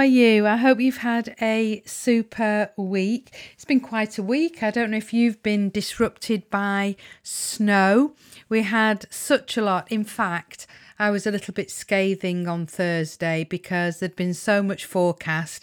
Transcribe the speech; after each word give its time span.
Are 0.00 0.06
you? 0.06 0.46
I 0.46 0.56
hope 0.56 0.80
you've 0.80 0.96
had 0.96 1.34
a 1.42 1.82
super 1.84 2.70
week. 2.78 3.36
It's 3.52 3.66
been 3.66 3.80
quite 3.80 4.16
a 4.16 4.22
week. 4.22 4.62
I 4.62 4.70
don't 4.70 4.92
know 4.92 4.96
if 4.96 5.12
you've 5.12 5.42
been 5.42 5.68
disrupted 5.68 6.48
by 6.48 6.96
snow. 7.22 8.14
We 8.48 8.62
had 8.62 9.04
such 9.10 9.58
a 9.58 9.62
lot. 9.62 9.92
In 9.92 10.04
fact, 10.04 10.66
I 10.98 11.10
was 11.10 11.26
a 11.26 11.30
little 11.30 11.52
bit 11.52 11.70
scathing 11.70 12.48
on 12.48 12.64
Thursday 12.64 13.44
because 13.44 14.00
there'd 14.00 14.16
been 14.16 14.32
so 14.32 14.62
much 14.62 14.86
forecast 14.86 15.62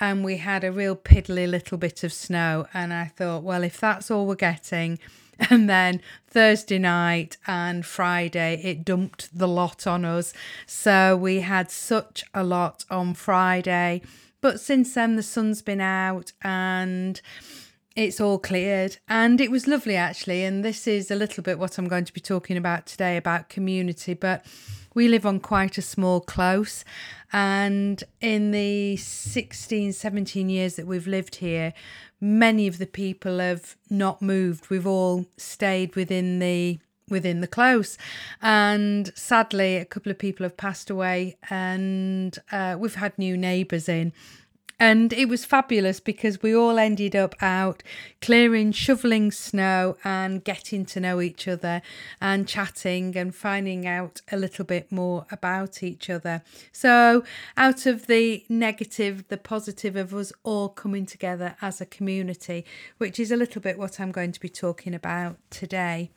and 0.00 0.24
we 0.24 0.38
had 0.38 0.64
a 0.64 0.72
real 0.72 0.96
piddly 0.96 1.48
little 1.48 1.78
bit 1.78 2.02
of 2.02 2.12
snow. 2.12 2.66
And 2.74 2.92
I 2.92 3.04
thought, 3.04 3.44
well, 3.44 3.62
if 3.62 3.78
that's 3.78 4.10
all 4.10 4.26
we're 4.26 4.34
getting, 4.34 4.98
and 5.50 5.68
then 5.68 6.00
Thursday 6.28 6.78
night 6.78 7.36
and 7.46 7.84
Friday 7.84 8.60
it 8.62 8.84
dumped 8.84 9.36
the 9.36 9.48
lot 9.48 9.86
on 9.86 10.04
us. 10.04 10.32
So 10.66 11.16
we 11.16 11.40
had 11.40 11.70
such 11.70 12.24
a 12.34 12.42
lot 12.42 12.84
on 12.90 13.14
Friday. 13.14 14.02
But 14.40 14.60
since 14.60 14.94
then, 14.94 15.16
the 15.16 15.22
sun's 15.22 15.62
been 15.62 15.80
out 15.80 16.32
and 16.42 17.20
it's 17.96 18.20
all 18.20 18.38
cleared. 18.38 18.98
And 19.08 19.40
it 19.40 19.50
was 19.50 19.66
lovely 19.66 19.96
actually. 19.96 20.44
And 20.44 20.64
this 20.64 20.86
is 20.86 21.10
a 21.10 21.16
little 21.16 21.42
bit 21.42 21.58
what 21.58 21.78
I'm 21.78 21.88
going 21.88 22.04
to 22.04 22.12
be 22.12 22.20
talking 22.20 22.56
about 22.56 22.86
today 22.86 23.16
about 23.16 23.48
community. 23.48 24.14
But 24.14 24.44
we 24.96 25.08
live 25.08 25.26
on 25.26 25.38
quite 25.38 25.76
a 25.76 25.82
small 25.82 26.20
close. 26.22 26.82
And 27.30 28.02
in 28.22 28.50
the 28.50 28.96
16, 28.96 29.92
17 29.92 30.48
years 30.48 30.76
that 30.76 30.86
we've 30.86 31.06
lived 31.06 31.36
here, 31.36 31.74
many 32.18 32.66
of 32.66 32.78
the 32.78 32.86
people 32.86 33.38
have 33.38 33.76
not 33.90 34.22
moved. 34.22 34.70
We've 34.70 34.86
all 34.86 35.26
stayed 35.36 35.94
within 35.94 36.40
the 36.40 36.80
within 37.08 37.40
the 37.40 37.46
close 37.46 37.96
and 38.42 39.12
sadly 39.16 39.76
a 39.76 39.84
couple 39.84 40.10
of 40.10 40.18
people 40.18 40.42
have 40.42 40.56
passed 40.56 40.90
away 40.90 41.36
and 41.50 42.36
uh, 42.50 42.74
we've 42.76 42.96
had 42.96 43.16
new 43.16 43.36
neighbours 43.36 43.88
in 43.88 44.12
and 44.78 45.12
it 45.12 45.28
was 45.28 45.44
fabulous 45.44 46.00
because 46.00 46.42
we 46.42 46.54
all 46.54 46.78
ended 46.78 47.16
up 47.16 47.34
out 47.40 47.82
clearing, 48.20 48.72
shoveling 48.72 49.30
snow, 49.30 49.96
and 50.04 50.44
getting 50.44 50.84
to 50.84 51.00
know 51.00 51.20
each 51.20 51.48
other 51.48 51.80
and 52.20 52.46
chatting 52.46 53.16
and 53.16 53.34
finding 53.34 53.86
out 53.86 54.20
a 54.30 54.36
little 54.36 54.64
bit 54.64 54.92
more 54.92 55.26
about 55.30 55.82
each 55.82 56.10
other. 56.10 56.42
So, 56.72 57.24
out 57.56 57.86
of 57.86 58.06
the 58.06 58.44
negative, 58.48 59.28
the 59.28 59.38
positive 59.38 59.96
of 59.96 60.12
us 60.12 60.32
all 60.42 60.68
coming 60.68 61.06
together 61.06 61.56
as 61.62 61.80
a 61.80 61.86
community, 61.86 62.64
which 62.98 63.18
is 63.18 63.30
a 63.30 63.36
little 63.36 63.62
bit 63.62 63.78
what 63.78 63.98
I'm 63.98 64.12
going 64.12 64.32
to 64.32 64.40
be 64.40 64.50
talking 64.50 64.94
about 64.94 65.38
today. 65.50 66.10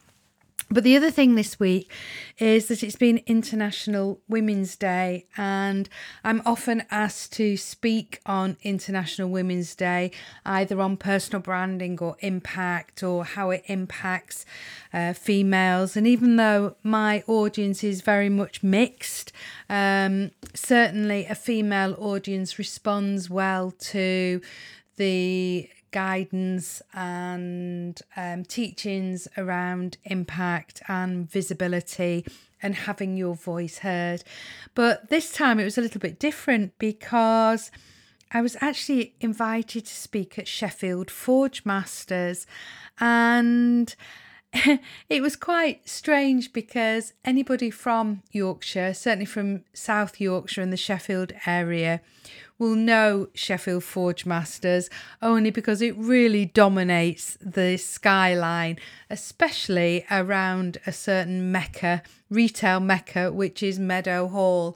But 0.71 0.83
the 0.83 0.95
other 0.95 1.09
thing 1.09 1.33
this 1.33 1.59
week 1.59 1.91
is 2.37 2.67
that 2.67 2.83
it's 2.83 2.95
been 2.95 3.23
International 3.25 4.21
Women's 4.27 4.75
Day, 4.75 5.25
and 5.35 5.89
I'm 6.23 6.43
often 6.45 6.83
asked 6.91 7.33
to 7.33 7.57
speak 7.57 8.21
on 8.27 8.55
International 8.61 9.29
Women's 9.29 9.73
Day, 9.73 10.11
either 10.45 10.79
on 10.79 10.95
personal 10.95 11.41
branding 11.41 11.97
or 11.99 12.17
impact 12.19 13.01
or 13.01 13.25
how 13.25 13.49
it 13.49 13.63
impacts 13.65 14.45
uh, 14.93 15.13
females. 15.13 15.97
And 15.97 16.05
even 16.05 16.35
though 16.35 16.75
my 16.83 17.23
audience 17.25 17.83
is 17.83 18.01
very 18.01 18.29
much 18.29 18.61
mixed, 18.61 19.31
um, 19.71 20.29
certainly 20.53 21.25
a 21.25 21.33
female 21.33 21.95
audience 21.97 22.59
responds 22.59 23.27
well 23.27 23.71
to 23.79 24.39
the 24.97 25.67
guidance 25.91 26.81
and 26.93 28.01
um, 28.15 28.43
teachings 28.43 29.27
around 29.37 29.97
impact 30.05 30.81
and 30.87 31.29
visibility 31.29 32.25
and 32.61 32.75
having 32.75 33.15
your 33.15 33.35
voice 33.35 33.79
heard. 33.79 34.23
But 34.75 35.09
this 35.09 35.31
time 35.31 35.59
it 35.59 35.63
was 35.63 35.77
a 35.77 35.81
little 35.81 36.01
bit 36.01 36.19
different 36.19 36.77
because 36.77 37.71
I 38.31 38.41
was 38.41 38.55
actually 38.61 39.15
invited 39.19 39.85
to 39.85 39.93
speak 39.93 40.37
at 40.37 40.47
Sheffield 40.47 41.09
Forge 41.09 41.65
Masters 41.65 42.45
and 42.99 43.95
it 45.09 45.21
was 45.21 45.35
quite 45.35 45.87
strange 45.87 46.51
because 46.53 47.13
anybody 47.23 47.69
from 47.69 48.23
Yorkshire, 48.31 48.93
certainly 48.93 49.25
from 49.25 49.63
South 49.73 50.19
Yorkshire 50.19 50.61
and 50.61 50.73
the 50.73 50.77
Sheffield 50.77 51.33
area, 51.45 52.01
will 52.57 52.75
know 52.75 53.29
Sheffield 53.33 53.83
Forge 53.83 54.25
Masters 54.25 54.89
only 55.21 55.49
because 55.49 55.81
it 55.81 55.95
really 55.97 56.45
dominates 56.45 57.37
the 57.39 57.77
skyline, 57.77 58.77
especially 59.09 60.05
around 60.11 60.77
a 60.85 60.91
certain 60.91 61.51
mecca, 61.51 62.03
retail 62.29 62.79
mecca, 62.79 63.31
which 63.31 63.63
is 63.63 63.79
Meadowhall. 63.79 64.75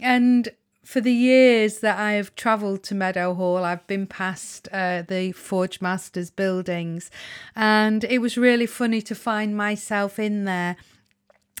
And 0.00 0.50
for 0.84 1.00
the 1.00 1.12
years 1.12 1.78
that 1.78 1.98
I 1.98 2.12
have 2.12 2.34
travelled 2.34 2.82
to 2.84 2.94
Meadowhall, 2.94 3.64
I've 3.64 3.86
been 3.86 4.06
past 4.06 4.68
uh, 4.72 5.02
the 5.02 5.32
Forge 5.32 5.80
Masters 5.80 6.30
buildings, 6.30 7.10
and 7.54 8.04
it 8.04 8.18
was 8.18 8.36
really 8.36 8.66
funny 8.66 9.00
to 9.02 9.14
find 9.14 9.56
myself 9.56 10.18
in 10.18 10.44
there. 10.44 10.76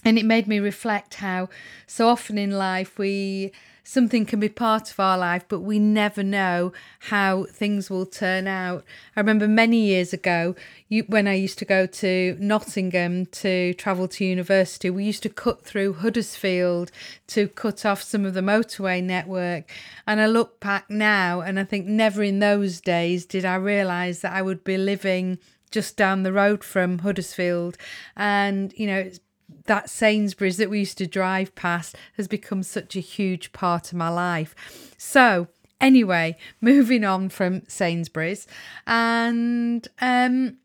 And 0.04 0.18
it 0.18 0.24
made 0.24 0.48
me 0.48 0.58
reflect 0.58 1.14
how 1.14 1.48
so 1.86 2.08
often 2.08 2.36
in 2.36 2.50
life 2.50 2.98
we 2.98 3.52
something 3.84 4.24
can 4.24 4.40
be 4.40 4.48
part 4.48 4.90
of 4.90 5.00
our 5.00 5.18
life, 5.18 5.44
but 5.48 5.60
we 5.60 5.78
never 5.78 6.22
know 6.22 6.72
how 7.00 7.44
things 7.44 7.90
will 7.90 8.06
turn 8.06 8.46
out. 8.46 8.84
I 9.16 9.20
remember 9.20 9.48
many 9.48 9.78
years 9.78 10.12
ago, 10.12 10.54
you, 10.88 11.04
when 11.08 11.26
I 11.26 11.34
used 11.34 11.58
to 11.58 11.64
go 11.64 11.86
to 11.86 12.36
Nottingham 12.38 13.26
to 13.26 13.74
travel 13.74 14.08
to 14.08 14.24
university, 14.24 14.90
we 14.90 15.04
used 15.04 15.22
to 15.24 15.28
cut 15.28 15.64
through 15.64 15.94
Huddersfield 15.94 16.90
to 17.28 17.48
cut 17.48 17.84
off 17.84 18.02
some 18.02 18.24
of 18.24 18.34
the 18.34 18.40
motorway 18.40 19.02
network. 19.02 19.70
And 20.06 20.20
I 20.20 20.26
look 20.26 20.60
back 20.60 20.88
now 20.88 21.40
and 21.40 21.58
I 21.58 21.64
think 21.64 21.86
never 21.86 22.22
in 22.22 22.38
those 22.38 22.80
days 22.80 23.26
did 23.26 23.44
I 23.44 23.56
realise 23.56 24.20
that 24.20 24.32
I 24.32 24.42
would 24.42 24.64
be 24.64 24.76
living 24.76 25.38
just 25.70 25.96
down 25.96 26.22
the 26.22 26.32
road 26.32 26.62
from 26.62 27.00
Huddersfield. 27.00 27.76
And, 28.16 28.72
you 28.76 28.86
know, 28.86 28.98
it's 28.98 29.20
that 29.66 29.90
Sainsbury's 29.90 30.56
that 30.56 30.70
we 30.70 30.80
used 30.80 30.98
to 30.98 31.06
drive 31.06 31.54
past 31.54 31.96
has 32.16 32.28
become 32.28 32.62
such 32.62 32.96
a 32.96 33.00
huge 33.00 33.52
part 33.52 33.92
of 33.92 33.98
my 33.98 34.08
life. 34.08 34.94
So, 34.98 35.48
anyway, 35.80 36.36
moving 36.60 37.04
on 37.04 37.28
from 37.28 37.62
Sainsbury's, 37.68 38.46
and 38.86 39.86
um, 40.00 40.58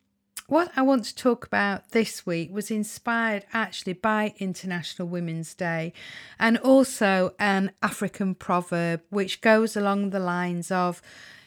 what 0.48 0.72
I 0.78 0.81
want 0.81 1.03
to 1.06 1.16
talk 1.16 1.46
about 1.46 1.92
this 1.92 2.25
week 2.25 2.53
was 2.53 2.72
inspired 2.72 3.46
actually 3.52 3.94
by 3.94 4.34
International 4.40 5.08
Women's 5.08 5.54
Day 5.54 5.92
and 6.40 6.58
also 6.59 7.34
an 7.38 7.72
African 7.84 8.34
proverb 8.34 9.02
which 9.09 9.42
goes 9.42 9.75
along 9.75 10.12
the 10.12 10.22
lines 10.22 10.72
of 10.72 11.02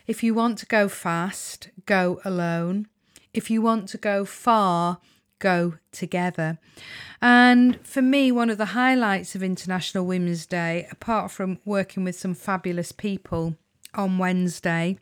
if 0.07 0.23
you 0.23 0.35
want 0.35 0.59
to 0.59 0.67
go 0.67 0.89
fast, 0.89 1.71
go 1.87 2.21
alone. 2.27 2.89
If 3.33 3.49
you 3.49 3.63
want 3.63 3.89
to 3.91 3.97
go 3.97 4.27
far, 4.27 4.99
go 5.41 5.75
together. 5.91 6.59
And 7.21 7.85
for 7.85 8.01
me, 8.01 8.31
one 8.31 8.51
of 8.51 8.59
the 8.59 8.67
highlights 8.67 9.35
of 9.35 9.43
International 9.43 10.07
Women's 10.07 10.47
Day, 10.47 10.87
apart 10.91 11.33
from 11.33 11.59
working 11.65 12.05
with 12.05 12.17
some 12.17 12.35
fabulous 12.35 12.93
people 12.93 13.57
on 13.95 14.19
Wednesday, 14.19 14.99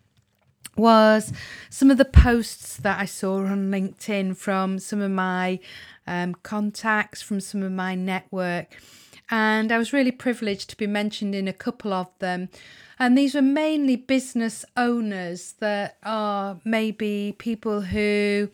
was 0.76 1.32
some 1.68 1.90
of 1.90 1.98
the 1.98 2.04
posts 2.04 2.76
that 2.78 2.98
I 2.98 3.04
saw 3.04 3.38
on 3.38 3.70
LinkedIn 3.70 4.36
from 4.36 4.78
some 4.78 5.00
of 5.00 5.10
my 5.10 5.58
um, 6.06 6.34
contacts, 6.42 7.20
from 7.20 7.40
some 7.40 7.62
of 7.62 7.72
my 7.72 7.94
network. 7.94 8.76
And 9.30 9.70
I 9.70 9.78
was 9.78 9.92
really 9.92 10.12
privileged 10.12 10.70
to 10.70 10.76
be 10.76 10.86
mentioned 10.86 11.34
in 11.34 11.48
a 11.48 11.52
couple 11.52 11.92
of 11.92 12.08
them. 12.18 12.48
And 12.98 13.16
these 13.16 13.34
were 13.34 13.42
mainly 13.42 13.96
business 13.96 14.64
owners 14.76 15.54
that 15.60 15.98
are 16.02 16.58
maybe 16.64 17.34
people 17.38 17.82
who 17.82 18.48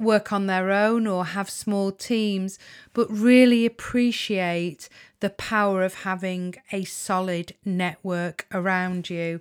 work 0.00 0.32
on 0.32 0.46
their 0.46 0.70
own 0.70 1.06
or 1.06 1.24
have 1.26 1.48
small 1.50 1.92
teams, 1.92 2.58
but 2.92 3.10
really 3.10 3.66
appreciate 3.66 4.88
the 5.20 5.30
power 5.30 5.84
of 5.84 5.94
having 6.02 6.54
a 6.72 6.84
solid 6.84 7.54
network 7.64 8.46
around 8.52 9.10
you. 9.10 9.40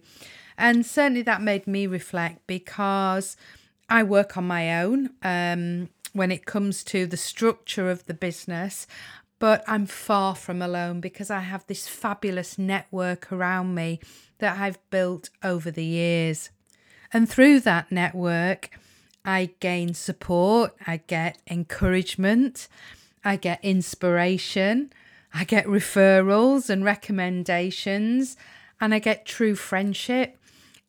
And 0.58 0.86
certainly 0.86 1.22
that 1.24 1.42
made 1.42 1.66
me 1.66 1.88
reflect 1.88 2.46
because 2.46 3.38
I 3.88 4.04
work 4.04 4.38
on 4.38 4.46
my 4.46 4.84
own 4.84 5.12
um, 5.24 5.90
when 6.14 6.32
it 6.32 6.46
comes 6.46 6.84
to 6.86 7.08
the 7.08 7.18
structure 7.18 7.90
of 7.90 8.06
the 8.06 8.14
business. 8.14 8.86
but 9.40 9.64
I'm 9.68 9.86
far 9.86 10.36
from 10.36 10.62
alone 10.62 11.00
because 11.00 11.32
I 11.32 11.40
have 11.40 11.66
this 11.66 11.88
fabulous 11.88 12.60
network 12.60 13.32
around 13.32 13.74
me 13.74 14.02
that 14.40 14.60
I've 14.60 14.78
built 14.90 15.30
over 15.42 15.72
the 15.72 15.86
years. 15.86 16.50
And 17.12 17.28
through 17.28 17.62
that 17.62 17.92
network, 17.92 18.70
I 19.26 19.52
gain 19.60 19.94
support, 19.94 20.76
I 20.88 20.98
get 21.08 21.38
encouragement, 21.50 22.68
I 23.24 23.36
get 23.36 23.64
inspiration, 23.64 24.94
I 25.34 25.44
get 25.44 25.66
referrals 25.66 26.70
and 26.70 26.84
recommendations, 26.84 28.38
and 28.80 28.94
I 28.94 29.00
get 29.00 29.26
true 29.26 29.56
friendship. 29.56 30.38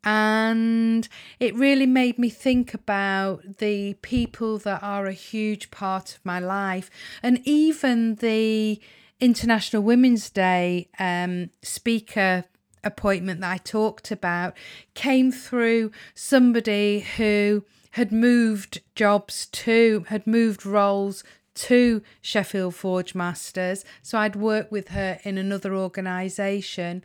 And 0.03 1.07
it 1.39 1.55
really 1.55 1.87
made 1.87 2.19
me 2.19 2.31
think 2.31 2.73
about 2.73 3.59
the 3.59 3.95
people 3.95 4.57
that 4.59 4.83
are 4.83 5.07
a 5.07 5.13
huge 5.13 5.71
part 5.71 6.15
of 6.15 6.25
my 6.25 6.39
life, 6.39 6.91
and 7.23 7.41
even 7.45 8.15
the 8.17 8.81
International 9.21 9.83
Women's 9.83 10.31
Day 10.31 10.89
um, 10.99 11.51
speaker 11.61 12.45
appointment 12.83 13.41
that 13.43 13.53
I 13.53 13.59
talked 13.59 14.11
about 14.11 14.57
came 14.95 15.31
through 15.31 15.93
somebody 16.15 17.01
who 17.19 17.65
had 17.91 18.13
moved 18.13 18.81
jobs 18.95 19.47
to, 19.47 20.05
had 20.09 20.27
moved 20.27 20.65
roles 20.65 21.25
to 21.55 22.03
Sheffield 22.21 22.75
Forge 22.75 23.15
Masters. 23.15 23.85
So 24.03 24.19
I'd 24.19 24.37
worked 24.37 24.73
with 24.73 24.89
her 24.89 25.19
in 25.25 25.37
another 25.37 25.75
organisation. 25.75 27.03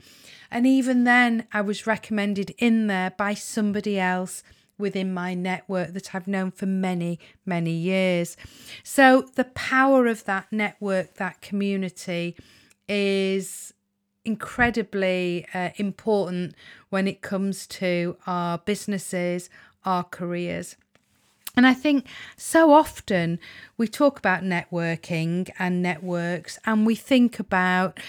And 0.52 0.68
even 0.68 1.04
then, 1.04 1.48
I 1.52 1.62
was 1.62 1.88
recommended 1.88 2.54
in 2.58 2.88
there 2.88 3.12
by 3.12 3.34
somebody 3.34 4.00
else 4.00 4.44
within 4.78 5.14
my 5.14 5.34
network 5.34 5.94
that 5.94 6.14
I've 6.14 6.28
known 6.28 6.52
for 6.52 6.66
many, 6.66 7.20
many 7.46 7.72
years. 7.72 8.38
So 8.84 9.30
the 9.36 9.46
power 9.46 10.08
of 10.08 10.26
that 10.26 10.48
network, 10.52 11.16
that 11.16 11.42
community, 11.42 12.36
is 12.88 13.74
incredibly 14.26 15.46
uh, 15.54 15.70
important 15.78 16.56
when 16.90 17.08
it 17.08 17.22
comes 17.22 17.68
to 17.68 18.18
our 18.28 18.58
businesses, 18.58 19.50
our 19.86 20.04
careers. 20.04 20.76
And 21.56 21.66
I 21.66 21.74
think 21.74 22.06
so 22.36 22.72
often 22.72 23.40
we 23.78 23.88
talk 23.88 24.20
about 24.20 24.44
networking 24.44 25.50
and 25.58 25.82
networks, 25.82 26.60
and 26.66 26.86
we 26.86 26.96
think 26.96 27.40
about 27.40 28.00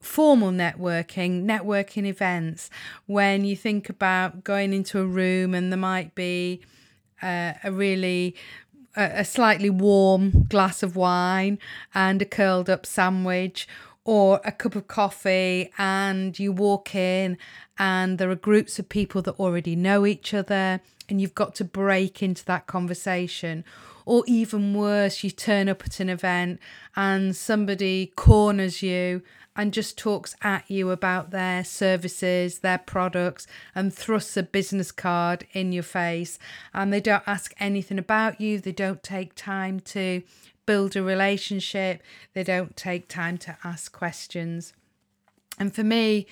formal 0.00 0.50
networking, 0.50 1.44
networking 1.44 2.06
events, 2.06 2.70
when 3.06 3.44
you 3.44 3.56
think 3.56 3.90
about 3.90 4.44
going 4.44 4.72
into 4.72 5.00
a 5.00 5.04
room 5.04 5.54
and 5.54 5.70
there 5.70 5.78
might 5.78 6.14
be 6.14 6.60
uh, 7.22 7.52
a 7.62 7.70
really 7.70 8.34
a, 8.96 9.20
a 9.20 9.24
slightly 9.24 9.70
warm 9.70 10.44
glass 10.48 10.82
of 10.82 10.96
wine 10.96 11.58
and 11.94 12.22
a 12.22 12.24
curled 12.24 12.70
up 12.70 12.86
sandwich 12.86 13.68
or 14.04 14.40
a 14.44 14.52
cup 14.52 14.74
of 14.74 14.88
coffee 14.88 15.70
and 15.76 16.38
you 16.38 16.52
walk 16.52 16.94
in 16.94 17.36
and 17.78 18.18
there 18.18 18.30
are 18.30 18.36
groups 18.36 18.78
of 18.78 18.88
people 18.88 19.20
that 19.20 19.38
already 19.38 19.76
know 19.76 20.06
each 20.06 20.32
other 20.32 20.80
and 21.08 21.20
you've 21.20 21.34
got 21.34 21.54
to 21.56 21.64
break 21.64 22.22
into 22.22 22.44
that 22.44 22.66
conversation 22.66 23.64
or 24.04 24.24
even 24.26 24.74
worse 24.74 25.22
you 25.22 25.30
turn 25.30 25.68
up 25.68 25.82
at 25.84 26.00
an 26.00 26.08
event 26.08 26.58
and 26.96 27.36
somebody 27.36 28.12
corners 28.16 28.82
you 28.82 29.22
and 29.58 29.72
just 29.72 29.98
talks 29.98 30.36
at 30.40 30.70
you 30.70 30.90
about 30.90 31.30
their 31.30 31.64
services, 31.64 32.60
their 32.60 32.78
products, 32.78 33.46
and 33.74 33.92
thrusts 33.92 34.36
a 34.36 34.42
business 34.44 34.92
card 34.92 35.44
in 35.52 35.72
your 35.72 35.82
face. 35.82 36.38
And 36.72 36.92
they 36.92 37.00
don't 37.00 37.24
ask 37.26 37.52
anything 37.58 37.98
about 37.98 38.40
you, 38.40 38.60
they 38.60 38.72
don't 38.72 39.02
take 39.02 39.34
time 39.34 39.80
to 39.80 40.22
build 40.64 40.94
a 40.94 41.02
relationship, 41.02 42.02
they 42.34 42.44
don't 42.44 42.76
take 42.76 43.08
time 43.08 43.36
to 43.38 43.58
ask 43.64 43.90
questions. 43.90 44.74
And 45.58 45.74
for 45.74 45.82
me, 45.82 46.28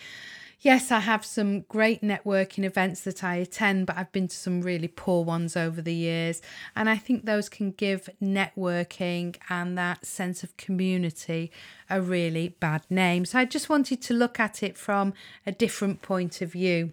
yes, 0.61 0.91
I 0.91 1.01
have 1.01 1.25
some 1.25 1.61
great 1.63 2.03
networking 2.03 2.65
events 2.65 3.03
that 3.03 3.23
I 3.23 3.37
attend, 3.37 3.87
but 3.87 3.97
I've 3.97 4.13
been 4.13 4.29
to 4.29 4.37
some 4.37 4.63
really 4.63 4.89
poor 4.89 5.25
ones 5.25 5.57
over 5.57 5.81
the 5.83 5.95
years. 5.95 6.43
And 6.75 6.89
I 6.89 6.97
think 6.97 7.25
those 7.25 7.49
can 7.49 7.73
give 7.73 8.09
networking 8.23 9.37
and 9.49 9.77
that 9.79 10.07
sense 10.07 10.43
of 10.43 10.57
community 10.57 11.51
a 11.89 12.01
really 12.01 12.49
bad 12.61 12.83
name. 12.91 13.25
So 13.25 13.39
I 13.39 13.45
just 13.45 13.69
wanted 13.69 14.03
to 14.03 14.15
look 14.15 14.41
at 14.41 14.63
it 14.63 14.77
from 14.77 15.15
a 15.47 15.53
different 15.53 16.03
point 16.03 16.41
of 16.41 16.53
view. 16.53 16.93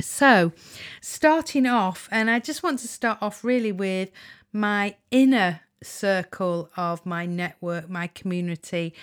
So, 0.00 0.52
starting 1.00 1.66
off, 1.66 2.08
and 2.10 2.30
I 2.30 2.38
just 2.40 2.62
want 2.62 2.80
to 2.80 2.88
start 2.88 3.18
off 3.20 3.44
really 3.44 3.72
with 3.72 4.10
my 4.52 4.96
inner 5.10 5.60
circle 5.82 6.70
of 6.76 7.04
my 7.04 7.26
network, 7.26 7.88
my 7.88 8.06
community, 8.06 8.94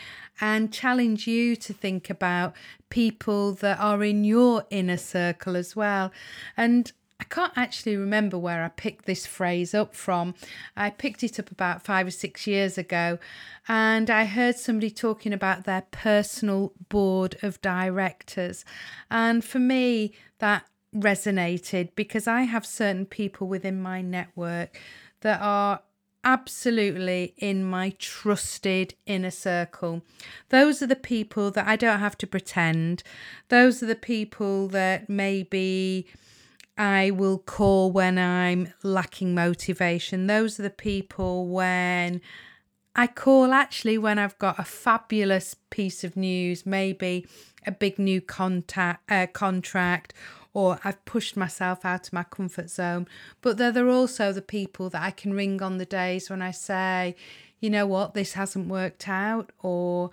and 0.42 0.72
challenge 0.72 1.28
you 1.28 1.56
to 1.56 1.74
think 1.74 2.10
about 2.10 2.54
people 2.90 3.54
that 3.54 3.80
are 3.80 4.04
in 4.04 4.24
your 4.24 4.66
inner 4.70 4.98
circle 4.98 5.56
as 5.56 5.76
well. 5.76 6.12
And 6.56 6.92
I 7.20 7.26
can't 7.26 7.54
actually 7.58 7.98
remember 7.98 8.38
where 8.38 8.64
I 8.64 8.70
picked 8.70 9.06
this 9.06 9.26
phrase 9.26 9.74
up 9.74 9.94
from. 9.94 10.36
I 10.78 10.90
picked 10.90 11.22
it 11.24 11.38
up 11.38 11.52
about 11.52 11.84
five 11.84 12.08
or 12.08 12.12
six 12.12 12.48
years 12.48 12.78
ago, 12.78 13.20
and 13.68 14.10
I 14.10 14.26
heard 14.26 14.56
somebody 14.56 14.90
talking 14.90 15.34
about 15.34 15.66
their 15.66 15.84
personal 15.92 16.72
board 16.88 17.38
of 17.44 17.62
directors. 17.62 18.64
And 19.12 19.44
for 19.44 19.60
me, 19.60 20.14
that 20.40 20.66
resonated 20.96 21.90
because 21.96 22.26
I 22.26 22.44
have 22.44 22.66
certain 22.66 23.06
people 23.06 23.48
within 23.48 23.82
my 23.82 24.02
network 24.02 24.80
that 25.22 25.42
are 25.42 25.82
absolutely 26.24 27.34
in 27.38 27.64
my 27.64 27.92
trusted 27.98 28.94
inner 29.06 29.32
circle. 29.32 30.02
Those 30.50 30.82
are 30.82 30.88
the 30.88 30.96
people 30.96 31.52
that 31.52 31.68
I 31.68 31.76
don't 31.76 32.00
have 32.00 32.18
to 32.20 32.28
pretend. 32.28 33.04
Those 33.50 33.82
are 33.82 33.88
the 33.88 33.96
people 33.96 34.68
that 34.70 35.10
maybe 35.10 36.08
I 36.78 37.12
will 37.12 37.40
call 37.40 37.92
when 37.92 38.18
I'm 38.18 38.74
lacking 38.84 39.36
motivation. 39.36 40.28
Those 40.28 40.60
are 40.60 40.64
the 40.64 40.70
people 40.70 41.48
when 41.48 42.22
I 42.96 43.08
call 43.08 43.54
actually 43.54 43.98
when 43.98 44.18
I've 44.18 44.38
got 44.40 44.60
a 44.60 44.64
fabulous 44.64 45.56
piece 45.70 46.04
of 46.04 46.18
news, 46.18 46.66
maybe 46.66 47.26
a 47.66 47.72
big 47.72 48.00
new 48.00 48.22
contact 48.22 49.10
uh, 49.12 49.28
contract 49.28 50.14
or 50.54 50.80
I've 50.84 51.04
pushed 51.06 51.38
myself 51.38 51.86
out 51.86 52.08
of 52.08 52.14
my 52.14 52.24
comfort 52.24 52.70
zone. 52.70 53.08
But 53.42 53.58
there 53.58 53.86
are 53.86 53.90
also 53.90 54.34
the 54.34 54.42
people 54.42 54.90
that 54.90 55.02
I 55.02 55.12
can 55.12 55.34
ring 55.34 55.62
on 55.62 55.78
the 55.78 55.86
days 55.86 56.30
when 56.30 56.42
I 56.42 56.52
say, 56.52 57.16
you 57.60 57.70
know 57.70 57.86
what, 57.86 58.14
this 58.14 58.34
hasn't 58.34 58.68
worked 58.68 59.08
out, 59.08 59.52
or 59.62 60.12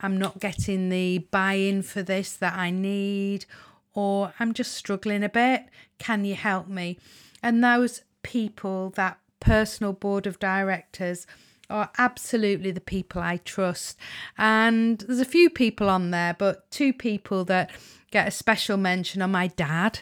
I'm 0.00 0.18
not 0.18 0.40
getting 0.40 0.88
the 0.88 1.18
buy 1.30 1.54
in 1.54 1.82
for 1.82 2.02
this 2.02 2.32
that 2.34 2.54
I 2.54 2.70
need, 2.70 3.46
or 3.94 4.34
I'm 4.38 4.52
just 4.52 4.74
struggling 4.74 5.22
a 5.22 5.28
bit. 5.28 5.66
Can 5.98 6.24
you 6.24 6.34
help 6.34 6.68
me? 6.68 6.98
And 7.42 7.62
those 7.62 8.02
people, 8.22 8.90
that 8.96 9.18
personal 9.40 9.92
board 9.92 10.26
of 10.26 10.38
directors, 10.38 11.26
are 11.70 11.90
absolutely 11.98 12.70
the 12.70 12.80
people 12.80 13.20
I 13.20 13.38
trust. 13.38 13.98
And 14.36 14.98
there's 14.98 15.20
a 15.20 15.24
few 15.24 15.50
people 15.50 15.88
on 15.88 16.10
there, 16.10 16.34
but 16.38 16.70
two 16.70 16.92
people 16.92 17.44
that 17.46 17.70
get 18.10 18.28
a 18.28 18.30
special 18.30 18.76
mention 18.76 19.22
are 19.22 19.28
my 19.28 19.48
dad 19.48 20.00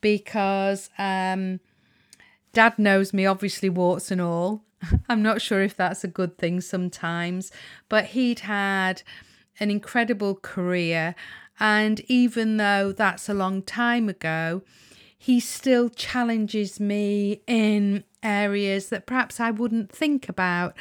because 0.00 0.90
um, 0.98 1.60
dad 2.52 2.78
knows 2.78 3.12
me, 3.12 3.26
obviously, 3.26 3.68
warts 3.68 4.10
and 4.10 4.20
all. 4.20 4.64
I'm 5.08 5.22
not 5.22 5.40
sure 5.40 5.62
if 5.62 5.76
that's 5.76 6.04
a 6.04 6.08
good 6.08 6.38
thing 6.38 6.60
sometimes, 6.60 7.52
but 7.88 8.06
he'd 8.06 8.40
had 8.40 9.02
an 9.60 9.70
incredible 9.70 10.34
career. 10.34 11.14
And 11.60 12.00
even 12.08 12.56
though 12.56 12.92
that's 12.92 13.28
a 13.28 13.34
long 13.34 13.62
time 13.62 14.08
ago, 14.08 14.62
he 15.16 15.38
still 15.38 15.88
challenges 15.88 16.80
me 16.80 17.42
in 17.46 18.02
areas 18.22 18.88
that 18.88 19.06
perhaps 19.06 19.40
I 19.40 19.50
wouldn't 19.50 19.90
think 19.90 20.28
about. 20.28 20.74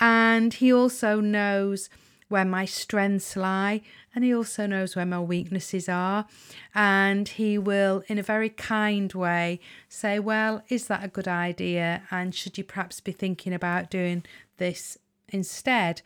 And 0.00 0.54
he 0.54 0.72
also 0.72 1.20
knows 1.20 1.88
where 2.28 2.44
my 2.44 2.64
strengths 2.64 3.36
lie 3.36 3.80
and 4.14 4.24
he 4.24 4.34
also 4.34 4.66
knows 4.66 4.96
where 4.96 5.06
my 5.06 5.20
weaknesses 5.20 5.88
are. 5.88 6.26
And 6.74 7.28
he 7.28 7.58
will, 7.58 8.02
in 8.08 8.18
a 8.18 8.22
very 8.22 8.48
kind 8.48 9.12
way, 9.12 9.60
say, 9.88 10.18
Well, 10.18 10.62
is 10.68 10.86
that 10.88 11.04
a 11.04 11.08
good 11.08 11.28
idea? 11.28 12.02
And 12.10 12.34
should 12.34 12.58
you 12.58 12.64
perhaps 12.64 13.00
be 13.00 13.12
thinking 13.12 13.52
about 13.52 13.90
doing 13.90 14.24
this 14.56 14.98
instead? 15.28 16.02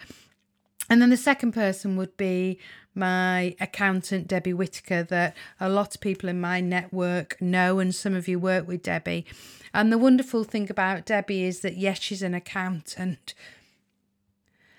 And 0.91 1.01
then 1.01 1.11
the 1.11 1.17
second 1.17 1.53
person 1.53 1.97
would 1.97 2.17
be 2.17 2.59
my 2.97 3.55
accountant, 3.61 4.27
Debbie 4.27 4.53
Whitaker, 4.53 5.05
that 5.05 5.37
a 5.61 5.69
lot 5.69 5.95
of 5.95 6.01
people 6.01 6.29
in 6.29 6.41
my 6.41 6.61
network 6.61 7.41
know, 7.41 7.79
and 7.79 7.95
some 7.95 8.15
of 8.15 8.27
you 8.27 8.41
work 8.41 8.67
with 8.67 8.83
Debbie. 8.83 9.25
And 9.73 9.93
the 9.93 9.99
wonderful 9.99 10.43
thing 10.43 10.69
about 10.69 11.07
Debbie 11.07 11.45
is 11.45 11.61
that, 11.61 11.77
yes, 11.77 12.01
she's 12.01 12.23
an 12.23 12.35
accountant 12.35 13.35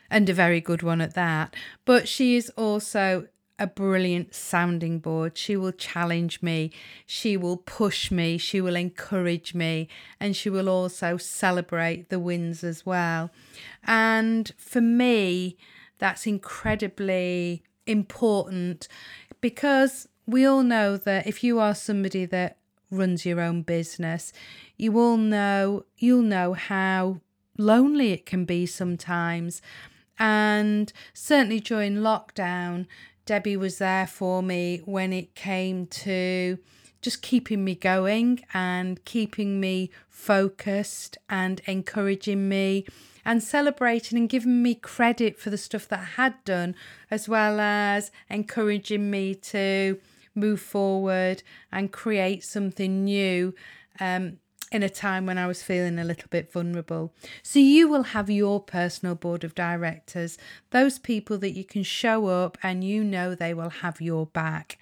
and 0.10 0.30
a 0.30 0.34
very 0.34 0.60
good 0.60 0.84
one 0.84 1.00
at 1.00 1.14
that. 1.14 1.56
But 1.86 2.10
she 2.10 2.36
is 2.36 2.50
also 2.58 3.28
a 3.58 3.66
brilliant 3.68 4.36
sounding 4.36 5.00
board. 5.00 5.38
She 5.38 5.56
will 5.56 5.72
challenge 5.72 6.42
me, 6.42 6.72
she 7.06 7.38
will 7.38 7.58
push 7.58 8.12
me, 8.12 8.38
she 8.38 8.60
will 8.60 8.76
encourage 8.76 9.54
me, 9.54 9.88
and 10.20 10.36
she 10.36 10.50
will 10.50 10.68
also 10.68 11.16
celebrate 11.16 12.10
the 12.10 12.20
wins 12.20 12.66
as 12.66 12.86
well. 12.86 13.32
And 13.86 14.52
for 14.58 14.82
me, 14.82 15.58
that's 16.02 16.26
incredibly 16.26 17.62
important 17.86 18.88
because 19.40 20.08
we 20.26 20.46
all 20.46 20.64
know 20.64 20.98
that 20.98 21.28
if 21.28 21.44
you 21.44 21.60
are 21.60 21.76
somebody 21.76 22.26
that 22.26 22.58
runs 22.90 23.24
your 23.24 23.40
own 23.40 23.62
business, 23.62 24.34
you 24.78 24.98
all 24.98 25.16
know 25.16 25.86
you'll 25.98 26.24
know 26.24 26.54
how 26.54 27.22
lonely 27.56 28.12
it 28.12 28.26
can 28.26 28.46
be 28.46 28.66
sometimes. 28.66 29.62
And 30.18 30.92
certainly 31.14 31.60
during 31.60 31.98
lockdown, 31.98 32.88
Debbie 33.28 33.56
was 33.56 33.78
there 33.78 34.08
for 34.08 34.42
me 34.42 34.82
when 34.86 35.14
it 35.14 35.36
came 35.36 35.86
to 35.86 36.58
just 37.02 37.22
keeping 37.22 37.64
me 37.64 37.76
going 37.76 38.44
and 38.54 39.04
keeping 39.06 39.60
me 39.60 39.90
focused 40.10 41.18
and 41.30 41.62
encouraging 41.66 42.48
me 42.48 42.86
and 43.26 43.44
celebrating 43.44 44.18
and 44.18 44.30
giving 44.30 44.62
me 44.64 44.76
credit 44.76 45.38
for 45.38 45.50
the 45.50 45.58
stuff 45.58 45.88
that 45.88 46.00
I 46.00 46.22
had 46.22 46.44
done, 46.46 46.76
as 47.10 47.30
well 47.30 47.60
as 47.60 48.12
encouraging 48.30 49.12
me 49.12 49.36
to 49.36 50.00
move 50.34 50.62
forward 50.62 51.44
and 51.72 51.92
create 51.92 52.44
something 52.44 53.04
new 53.04 53.54
um, 54.00 54.38
in 54.72 54.84
a 54.84 54.90
time 54.90 55.26
when 55.26 55.38
I 55.38 55.48
was 55.48 55.62
feeling 55.62 56.00
a 56.00 56.04
little 56.04 56.30
bit 56.30 56.52
vulnerable. 56.52 57.14
So, 57.44 57.60
you 57.60 57.88
will 57.90 58.04
have 58.04 58.30
your 58.30 58.62
personal 58.62 59.16
board 59.16 59.44
of 59.44 59.54
directors, 59.54 60.38
those 60.70 60.98
people 60.98 61.38
that 61.40 61.52
you 61.52 61.66
can 61.66 61.84
show 61.84 62.28
up 62.28 62.58
and 62.64 62.84
you 62.84 63.04
know 63.04 63.36
they 63.36 63.54
will 63.54 63.70
have 63.70 64.00
your 64.00 64.28
back. 64.28 64.80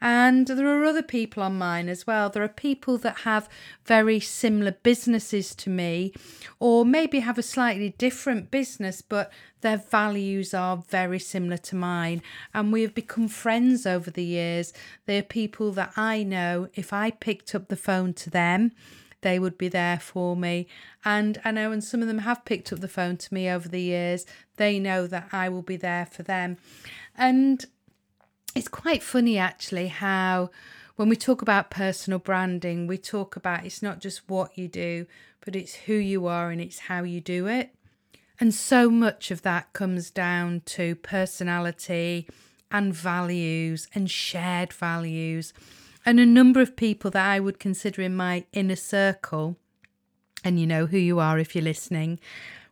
And 0.00 0.46
there 0.46 0.66
are 0.66 0.84
other 0.84 1.02
people 1.02 1.42
on 1.42 1.58
mine 1.58 1.88
as 1.88 2.06
well. 2.06 2.30
There 2.30 2.42
are 2.42 2.48
people 2.48 2.96
that 2.98 3.18
have 3.18 3.48
very 3.84 4.18
similar 4.18 4.72
businesses 4.72 5.54
to 5.56 5.68
me, 5.68 6.14
or 6.58 6.84
maybe 6.86 7.20
have 7.20 7.38
a 7.38 7.42
slightly 7.42 7.90
different 7.98 8.50
business, 8.50 9.02
but 9.02 9.30
their 9.60 9.76
values 9.76 10.54
are 10.54 10.78
very 10.88 11.18
similar 11.18 11.58
to 11.58 11.76
mine. 11.76 12.22
And 12.54 12.72
we 12.72 12.82
have 12.82 12.94
become 12.94 13.28
friends 13.28 13.84
over 13.84 14.10
the 14.10 14.24
years. 14.24 14.72
They're 15.04 15.22
people 15.22 15.72
that 15.72 15.92
I 15.96 16.22
know 16.22 16.68
if 16.74 16.92
I 16.92 17.10
picked 17.10 17.54
up 17.54 17.68
the 17.68 17.76
phone 17.76 18.14
to 18.14 18.30
them, 18.30 18.72
they 19.22 19.38
would 19.38 19.58
be 19.58 19.68
there 19.68 19.98
for 19.98 20.34
me. 20.34 20.66
And 21.04 21.40
I 21.44 21.50
know, 21.50 21.72
and 21.72 21.84
some 21.84 22.00
of 22.00 22.08
them 22.08 22.18
have 22.18 22.46
picked 22.46 22.72
up 22.72 22.80
the 22.80 22.88
phone 22.88 23.18
to 23.18 23.34
me 23.34 23.50
over 23.50 23.68
the 23.68 23.82
years, 23.82 24.24
they 24.56 24.78
know 24.78 25.06
that 25.06 25.28
I 25.32 25.50
will 25.50 25.62
be 25.62 25.76
there 25.76 26.06
for 26.06 26.22
them. 26.22 26.56
And 27.16 27.66
it's 28.54 28.68
quite 28.68 29.02
funny 29.02 29.38
actually 29.38 29.88
how 29.88 30.50
when 30.96 31.08
we 31.08 31.16
talk 31.16 31.40
about 31.40 31.70
personal 31.70 32.18
branding, 32.18 32.86
we 32.86 32.98
talk 32.98 33.34
about 33.34 33.64
it's 33.64 33.82
not 33.82 34.00
just 34.00 34.28
what 34.28 34.58
you 34.58 34.68
do, 34.68 35.06
but 35.42 35.56
it's 35.56 35.74
who 35.74 35.94
you 35.94 36.26
are 36.26 36.50
and 36.50 36.60
it's 36.60 36.80
how 36.80 37.02
you 37.04 37.20
do 37.22 37.46
it. 37.46 37.74
And 38.38 38.52
so 38.54 38.90
much 38.90 39.30
of 39.30 39.42
that 39.42 39.72
comes 39.72 40.10
down 40.10 40.62
to 40.66 40.94
personality 40.96 42.28
and 42.70 42.94
values 42.94 43.88
and 43.94 44.10
shared 44.10 44.72
values. 44.72 45.52
And 46.04 46.20
a 46.20 46.26
number 46.26 46.60
of 46.60 46.76
people 46.76 47.10
that 47.12 47.30
I 47.30 47.40
would 47.40 47.58
consider 47.58 48.02
in 48.02 48.14
my 48.14 48.44
inner 48.52 48.76
circle, 48.76 49.56
and 50.44 50.58
you 50.58 50.66
know 50.66 50.86
who 50.86 50.98
you 50.98 51.18
are 51.18 51.38
if 51.38 51.54
you're 51.54 51.64
listening, 51.64 52.18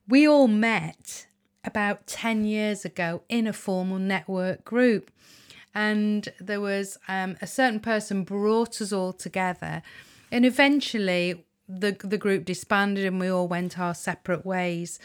we 0.06 0.26
all 0.26 0.49
met 0.49 1.26
about 1.64 2.06
10 2.06 2.44
years 2.44 2.85
ago 2.85 3.23
in 3.28 3.47
a 3.47 3.52
formal 3.52 3.99
network 3.99 4.64
group 4.64 5.11
and 5.75 6.29
there 6.41 6.61
was 6.61 6.99
um, 7.09 7.37
a 7.41 7.47
certain 7.47 7.81
person 7.81 8.25
brought 8.25 8.81
us 8.81 8.93
all 8.93 9.13
together, 9.13 9.83
and 10.31 10.45
eventually 10.45 11.45
the 11.69 11.97
the 12.03 12.19
group 12.19 12.45
disbanded 12.45 13.05
and 13.05 13.21
we 13.21 13.29
all 13.29 13.49
went 13.49 13.79
our 13.79 13.95
separate 13.95 14.45
ways. 14.47 14.99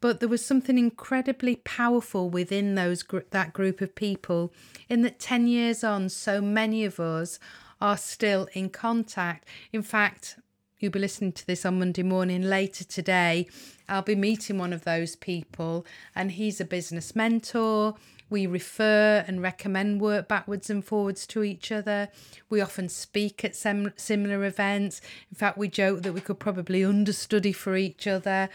But 0.00 0.18
there 0.18 0.28
was 0.28 0.44
something 0.44 0.78
incredibly 0.78 1.56
powerful 1.56 2.28
within 2.28 2.74
those 2.74 3.04
that 3.30 3.52
group 3.52 3.80
of 3.80 3.94
people. 3.94 4.52
In 4.88 5.02
that 5.02 5.20
ten 5.20 5.46
years 5.46 5.84
on, 5.84 6.08
so 6.08 6.40
many 6.40 6.84
of 6.84 6.98
us 6.98 7.38
are 7.80 7.96
still 7.96 8.48
in 8.52 8.68
contact. 8.70 9.46
In 9.72 9.82
fact, 9.82 10.38
you'll 10.78 10.92
be 10.92 10.98
listening 10.98 11.32
to 11.32 11.46
this 11.46 11.64
on 11.64 11.78
Monday 11.78 12.02
morning 12.02 12.42
later 12.42 12.84
today. 12.84 13.46
I'll 13.88 14.02
be 14.02 14.16
meeting 14.16 14.58
one 14.58 14.72
of 14.72 14.84
those 14.84 15.14
people, 15.16 15.86
and 16.14 16.32
he's 16.32 16.60
a 16.60 16.64
business 16.64 17.14
mentor. 17.14 17.94
We 18.32 18.46
refer 18.46 19.22
and 19.28 19.42
recommend 19.42 20.00
work 20.00 20.26
backwards 20.26 20.70
and 20.70 20.82
forwards 20.82 21.26
to 21.28 21.42
each 21.42 21.70
other. 21.70 22.08
We 22.48 22.62
often 22.62 22.88
speak 22.88 23.44
at 23.44 23.54
sem- 23.54 23.92
similar 23.96 24.42
events. 24.46 25.02
In 25.30 25.36
fact, 25.36 25.58
we 25.58 25.68
joke 25.68 26.00
that 26.00 26.14
we 26.14 26.22
could 26.22 26.38
probably 26.38 26.82
understudy 26.82 27.52
for 27.52 27.76
each 27.76 28.06
other. 28.06 28.48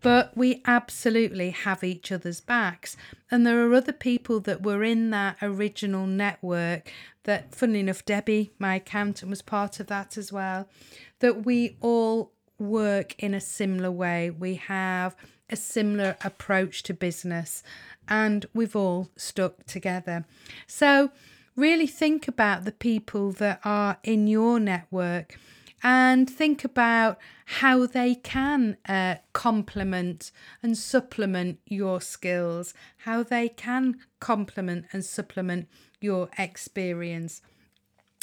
But 0.00 0.34
we 0.34 0.62
absolutely 0.64 1.50
have 1.50 1.84
each 1.84 2.10
other's 2.10 2.40
backs. 2.40 2.96
And 3.30 3.46
there 3.46 3.68
are 3.68 3.74
other 3.74 3.92
people 3.92 4.40
that 4.40 4.62
were 4.62 4.82
in 4.82 5.10
that 5.10 5.36
original 5.42 6.06
network 6.06 6.90
that, 7.24 7.54
funnily 7.54 7.80
enough, 7.80 8.06
Debbie, 8.06 8.52
my 8.58 8.76
accountant, 8.76 9.28
was 9.28 9.42
part 9.42 9.78
of 9.78 9.88
that 9.88 10.16
as 10.16 10.32
well. 10.32 10.70
That 11.18 11.44
we 11.44 11.76
all 11.82 12.32
work 12.58 13.14
in 13.18 13.34
a 13.34 13.42
similar 13.42 13.90
way. 13.90 14.30
We 14.30 14.54
have 14.54 15.16
a 15.50 15.56
similar 15.56 16.16
approach 16.22 16.82
to 16.84 16.94
business 16.94 17.62
and 18.08 18.46
we've 18.54 18.76
all 18.76 19.10
stuck 19.16 19.64
together. 19.66 20.24
So, 20.66 21.10
really 21.56 21.86
think 21.86 22.28
about 22.28 22.64
the 22.64 22.72
people 22.72 23.32
that 23.32 23.60
are 23.64 23.98
in 24.04 24.26
your 24.26 24.60
network 24.60 25.38
and 25.82 26.28
think 26.28 26.64
about 26.64 27.18
how 27.44 27.86
they 27.86 28.14
can 28.14 28.76
uh, 28.88 29.16
complement 29.32 30.32
and 30.62 30.76
supplement 30.76 31.58
your 31.66 32.00
skills, 32.00 32.74
how 32.98 33.22
they 33.22 33.48
can 33.48 33.98
complement 34.20 34.86
and 34.92 35.04
supplement 35.04 35.68
your 36.00 36.28
experience. 36.38 37.42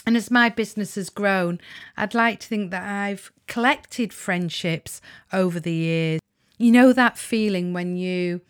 And 0.05 0.15
as 0.15 0.29
my 0.29 0.49
business 0.49 0.95
has 0.95 1.09
grown, 1.09 1.59
I'd 1.97 2.13
like 2.13 2.39
to 2.41 2.47
think 2.47 2.71
that 2.71 2.83
I've 2.83 3.31
collected 3.47 4.13
friendships 4.13 5.01
over 5.33 5.59
the 5.59 5.73
years. 5.73 6.19
You 6.57 6.71
know 6.71 6.93
that 6.93 7.17
feeling 7.17 7.73
when 7.73 7.97
you 7.97 8.41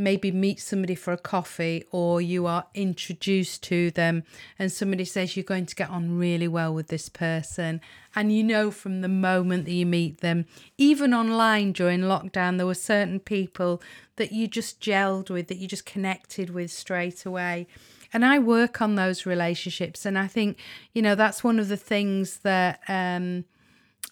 maybe 0.00 0.32
meet 0.32 0.58
somebody 0.58 0.94
for 0.94 1.12
a 1.12 1.18
coffee 1.18 1.84
or 1.90 2.20
you 2.20 2.46
are 2.46 2.64
introduced 2.74 3.62
to 3.62 3.90
them 3.90 4.22
and 4.58 4.72
somebody 4.72 5.04
says 5.04 5.36
you're 5.36 5.44
going 5.44 5.66
to 5.66 5.74
get 5.74 5.90
on 5.90 6.16
really 6.16 6.48
well 6.48 6.72
with 6.72 6.88
this 6.88 7.08
person. 7.10 7.80
And 8.16 8.32
you 8.32 8.42
know 8.42 8.70
from 8.70 9.02
the 9.02 9.08
moment 9.08 9.66
that 9.66 9.72
you 9.72 9.86
meet 9.86 10.20
them 10.20 10.46
even 10.78 11.12
online 11.12 11.72
during 11.72 12.00
lockdown 12.00 12.56
there 12.56 12.66
were 12.66 12.74
certain 12.74 13.20
people 13.20 13.82
that 14.16 14.32
you 14.32 14.48
just 14.48 14.80
gelled 14.80 15.30
with 15.30 15.48
that 15.48 15.58
you 15.58 15.68
just 15.68 15.86
connected 15.86 16.50
with 16.50 16.70
straight 16.70 17.26
away. 17.26 17.66
And 18.12 18.24
I 18.24 18.38
work 18.38 18.80
on 18.80 18.94
those 18.94 19.26
relationships 19.26 20.06
and 20.06 20.18
I 20.18 20.26
think 20.26 20.58
you 20.94 21.02
know 21.02 21.14
that's 21.14 21.44
one 21.44 21.58
of 21.58 21.68
the 21.68 21.76
things 21.76 22.38
that 22.38 22.80
um 22.88 23.44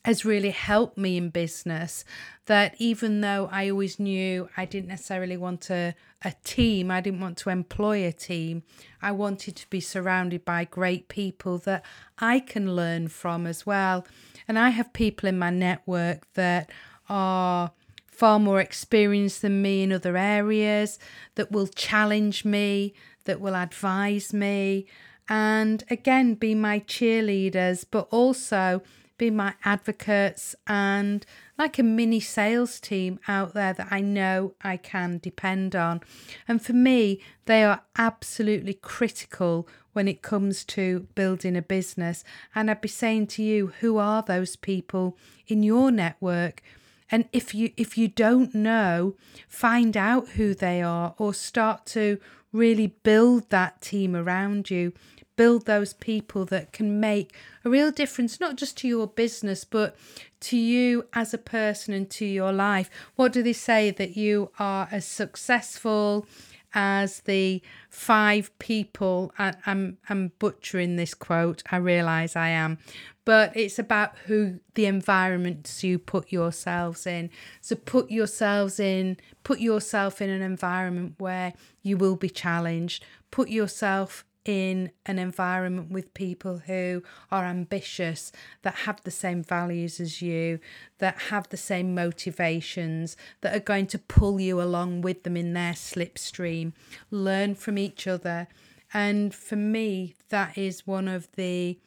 has 0.05 0.25
really 0.25 0.51
helped 0.51 0.97
me 0.97 1.17
in 1.17 1.29
business 1.29 2.05
that 2.47 2.75
even 2.79 3.21
though 3.21 3.49
I 3.53 3.69
always 3.69 3.99
knew 3.99 4.49
I 4.57 4.65
didn't 4.65 4.89
necessarily 4.89 5.37
want 5.37 5.71
a, 5.71 5.95
a 6.25 6.33
team, 6.45 6.91
I 6.91 7.01
didn't 7.01 7.21
want 7.21 7.37
to 7.39 7.51
employ 7.51 8.07
a 8.07 8.13
team, 8.13 8.63
I 9.03 9.13
wanted 9.13 9.55
to 9.57 9.69
be 9.69 9.81
surrounded 9.81 10.45
by 10.45 10.65
great 10.65 11.09
people 11.09 11.59
that 11.59 11.85
I 12.19 12.41
can 12.41 12.75
learn 12.75 13.09
from 13.09 13.47
as 13.47 13.67
well. 13.67 14.07
And 14.47 14.59
I 14.59 14.71
have 14.71 14.93
people 14.93 15.29
in 15.29 15.39
my 15.39 15.51
network 15.51 16.33
that 16.35 16.71
are 17.09 17.73
far 18.07 18.39
more 18.39 18.61
experienced 18.61 19.43
than 19.43 19.61
me 19.61 19.83
in 19.83 19.93
other 19.93 20.17
areas, 20.17 20.99
that 21.35 21.53
will 21.53 21.69
challenge 21.69 22.45
me, 22.45 22.95
that 23.25 23.41
will 23.41 23.55
advise 23.55 24.33
me, 24.33 24.87
and 25.29 25.85
again, 25.91 26.35
be 26.35 26.55
my 26.55 26.81
cheerleaders, 26.81 27.85
but 27.91 28.09
also 28.11 28.83
be 29.19 29.31
my 29.31 29.55
advocates 29.65 30.55
and 30.67 31.27
like 31.59 31.79
a 31.79 31.83
mini 31.83 32.21
sales 32.21 32.79
team 32.81 33.19
out 33.29 33.53
there 33.53 33.73
that 33.73 33.89
I 33.91 34.01
know 34.01 34.55
I 34.63 34.77
can 34.77 35.19
depend 35.19 35.75
on. 35.75 36.01
And 36.47 36.63
for 36.63 36.73
me, 36.73 37.21
they 37.47 37.65
are 37.65 37.83
absolutely 37.97 38.75
critical 38.75 39.69
when 39.93 40.07
it 40.09 40.23
comes 40.23 40.65
to 40.65 41.09
building 41.17 41.57
a 41.57 41.63
business. 41.63 42.23
And 42.55 42.71
I'd 42.71 42.81
be 42.81 42.89
saying 42.89 43.27
to 43.29 43.43
you, 43.43 43.73
who 43.81 43.99
are 43.99 44.23
those 44.23 44.55
people 44.55 45.19
in 45.49 45.63
your 45.63 45.91
network? 45.91 46.63
And 47.11 47.29
if 47.33 47.55
you 47.55 47.73
if 47.77 47.99
you 47.99 48.07
don't 48.07 48.55
know, 48.55 49.17
find 49.49 49.97
out 49.97 50.29
who 50.31 50.55
they 50.55 50.83
are 50.83 51.15
or 51.19 51.35
start 51.35 51.87
to 51.87 52.19
really 52.53 52.89
build 53.03 53.51
that 53.51 53.81
team 53.81 54.15
around 54.15 54.71
you 54.71 54.93
build 55.39 55.65
those 55.65 55.95
people 55.95 56.45
that 56.45 56.73
can 56.73 57.01
make 57.01 57.33
a 57.65 57.71
real 57.71 57.91
difference, 57.93 58.41
not 58.41 58.57
just 58.57 58.77
to 58.77 58.89
your 58.89 59.07
business, 59.07 59.65
but 59.65 59.97
to 60.41 60.59
you 60.59 61.07
as 61.15 61.33
a 61.33 61.39
person 61.39 61.95
and 61.95 62.11
to 62.11 62.27
your 62.27 62.53
life. 62.53 62.91
What 63.15 63.33
do 63.33 63.43
they 63.43 63.55
say? 63.55 63.91
That 63.91 64.17
you 64.17 64.51
are 64.59 64.89
as 64.91 65.07
successful 65.07 66.27
as 66.75 67.21
the 67.21 67.63
five 67.89 68.57
people. 68.59 69.33
I, 69.39 69.55
I'm 69.65 69.99
I'm 70.09 70.33
butchering 70.39 70.97
this 70.97 71.15
quote. 71.15 71.63
I 71.71 71.77
realise 71.77 72.35
I 72.35 72.49
am, 72.49 72.79
but 73.25 73.57
it's 73.57 73.79
about 73.79 74.19
who 74.27 74.59
the 74.75 74.87
environments 74.87 75.85
you 75.85 76.01
put 76.01 76.33
yourselves 76.33 77.07
in. 77.07 77.31
So 77.61 77.77
put 77.77 78.11
yourselves 78.11 78.81
in, 78.81 79.19
put 79.45 79.61
yourself 79.61 80.21
in 80.21 80.31
an 80.31 80.43
environment 80.43 81.15
where 81.19 81.55
you 81.83 81.97
will 81.97 82.17
be 82.17 82.29
challenged. 82.29 83.05
Put 83.31 83.51
yourself 83.51 84.25
in 84.49 84.91
an 85.05 85.19
environment 85.19 85.91
with 85.91 86.15
people 86.15 86.63
who 86.65 87.03
are 87.31 87.45
ambitious, 87.45 88.33
that 88.63 88.75
have 88.75 88.99
the 89.05 89.11
same 89.11 89.43
values 89.43 90.01
as 90.01 90.23
you, 90.23 90.59
that 91.01 91.19
have 91.29 91.47
the 91.51 91.57
same 91.59 91.95
motivations, 91.95 93.15
that 93.43 93.55
are 93.55 93.61
going 93.61 93.87
to 93.87 93.99
pull 93.99 94.41
you 94.41 94.59
along 94.63 95.03
with 95.03 95.23
them 95.25 95.37
in 95.37 95.53
their 95.53 95.75
slipstream. 95.75 96.73
Learn 97.11 97.55
from 97.55 97.77
each 97.77 98.07
other. 98.07 98.49
And 98.95 99.35
for 99.35 99.57
me, 99.57 100.15
that 100.31 100.57
is 100.57 100.87
one 100.87 101.09
of 101.09 101.29
the 101.33 101.79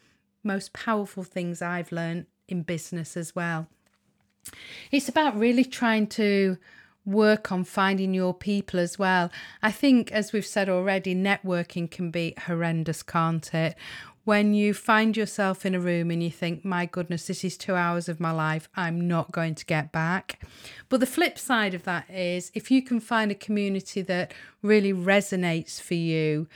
most 0.43 0.71
powerful 0.71 1.23
things 1.23 1.63
I've 1.63 1.91
learned 1.91 2.27
in 2.47 2.61
business 2.61 3.17
as 3.17 3.35
well. 3.35 3.69
It's 4.91 5.09
about 5.09 5.35
really 5.35 5.65
trying 5.65 6.05
to 6.07 6.57
work 7.05 7.51
on 7.51 7.63
finding 7.63 8.13
your 8.13 8.33
people 8.33 8.79
as 8.79 8.99
well. 8.99 9.31
I 9.61 9.71
think, 9.71 10.11
as 10.11 10.33
we've 10.33 10.45
said 10.45 10.69
already, 10.69 11.15
networking 11.15 11.89
can 11.89 12.11
be 12.11 12.33
horrendous, 12.45 13.03
can't 13.03 13.53
it? 13.53 13.75
When 14.23 14.53
you 14.53 14.75
find 14.75 15.17
yourself 15.17 15.65
in 15.65 15.73
a 15.73 15.79
room 15.79 16.11
and 16.11 16.21
you 16.21 16.29
think, 16.29 16.63
my 16.63 16.85
goodness, 16.85 17.25
this 17.25 17.43
is 17.43 17.57
two 17.57 17.73
hours 17.73 18.07
of 18.07 18.19
my 18.19 18.29
life, 18.29 18.69
I'm 18.75 19.07
not 19.07 19.31
going 19.31 19.55
to 19.55 19.65
get 19.65 19.91
back. 19.91 20.45
But 20.89 20.99
the 20.99 21.07
flip 21.07 21.39
side 21.39 21.73
of 21.73 21.83
that 21.83 22.07
is 22.07 22.51
if 22.53 22.69
you 22.69 22.83
can 22.83 22.99
find 22.99 23.31
a 23.31 23.35
community 23.35 24.03
that 24.03 24.31
really 24.61 24.93
resonates 24.93 25.81
for 25.81 25.95
you, 25.95 26.47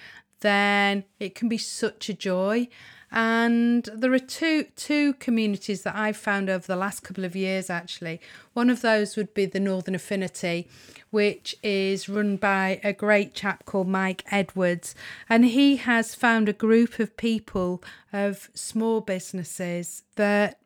then 0.41 1.05
it 1.19 1.33
can 1.33 1.49
be 1.49 1.57
such 1.57 2.07
a 2.07 2.13
joy. 2.13 2.67
And 3.15 3.86
there 3.93 4.12
are 4.12 4.19
two 4.19 4.65
two 4.75 5.13
communities 5.13 5.84
that 5.84 5.95
I've 5.95 6.17
found 6.17 6.50
over 6.50 6.67
the 6.67 6.75
last 6.75 7.00
couple 7.00 7.24
of 7.24 7.34
years 7.34 7.69
actually. 7.69 8.19
One 8.51 8.69
of 8.69 8.81
those 8.81 9.15
would 9.15 9.34
be 9.34 9.45
the 9.45 9.60
Northern 9.60 9.95
Affinity, 9.95 10.67
which 11.12 11.55
is 11.63 12.10
run 12.10 12.36
by 12.36 12.81
a 12.84 12.91
great 12.91 13.34
chap 13.34 13.63
called 13.63 13.88
Mike 13.88 14.25
Edwards. 14.31 14.95
And 15.29 15.45
he 15.45 15.77
has 15.77 16.13
found 16.13 16.50
a 16.50 16.53
group 16.53 17.00
of 17.00 17.15
people 17.15 17.81
of 18.12 18.50
small 18.53 19.00
businesses 19.00 20.03
that 20.15 20.60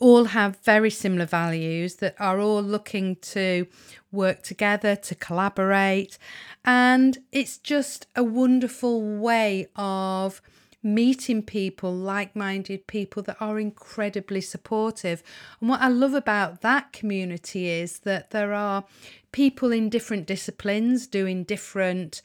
all 0.00 0.24
have 0.24 0.56
very 0.64 0.90
similar 0.90 1.26
values 1.26 1.96
that 1.96 2.16
are 2.18 2.40
all 2.40 2.60
looking 2.60 3.14
to 3.14 3.68
work 4.10 4.42
together, 4.42 4.96
to 4.96 5.14
collaborate. 5.14 6.18
And 6.64 7.18
it's 7.30 7.58
just 7.58 8.08
a 8.16 8.24
wonderful 8.24 9.00
way 9.00 9.68
of 9.76 10.42
meeting 10.82 11.42
people, 11.42 11.94
like 11.94 12.34
minded 12.34 12.86
people 12.86 13.22
that 13.22 13.36
are 13.40 13.58
incredibly 13.58 14.40
supportive. 14.40 15.22
And 15.60 15.68
what 15.68 15.80
I 15.80 15.88
love 15.88 16.14
about 16.14 16.60
that 16.62 16.92
community 16.92 17.68
is 17.68 18.00
that 18.00 18.30
there 18.30 18.52
are 18.52 18.84
people 19.30 19.72
in 19.72 19.88
different 19.88 20.26
disciplines 20.26 21.06
doing 21.06 21.44
different. 21.44 22.22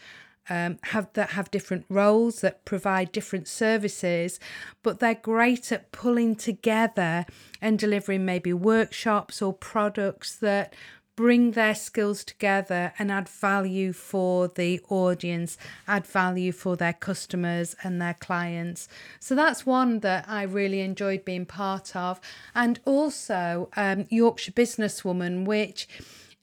Um, 0.50 0.80
have 0.84 1.12
that 1.12 1.32
have 1.32 1.52
different 1.52 1.84
roles 1.90 2.40
that 2.40 2.64
provide 2.64 3.12
different 3.12 3.50
services, 3.50 4.40
but 4.82 5.02
they're 5.02 5.14
great 5.14 5.74
at 5.74 5.92
pulling 5.92 6.38
together 6.38 7.26
and 7.62 7.78
delivering 7.78 8.24
maybe 8.24 8.54
workshops 8.54 9.42
or 9.42 9.52
products 9.52 10.38
that 10.38 10.74
bring 11.18 11.52
their 11.52 11.76
skills 11.76 12.24
together 12.24 12.94
and 12.98 13.12
add 13.12 13.28
value 13.28 13.92
for 13.92 14.48
the 14.48 14.80
audience, 14.88 15.58
add 15.88 16.06
value 16.06 16.52
for 16.54 16.78
their 16.78 16.94
customers 16.94 17.76
and 17.84 18.00
their 18.00 18.14
clients. 18.14 18.88
So 19.20 19.36
that's 19.36 19.66
one 19.66 20.00
that 20.02 20.26
I 20.30 20.44
really 20.44 20.80
enjoyed 20.80 21.26
being 21.26 21.48
part 21.48 21.96
of. 21.96 22.22
And 22.56 22.80
also 22.86 23.70
um, 23.76 24.06
Yorkshire 24.10 24.52
Businesswoman, 24.52 25.46
which 25.46 25.90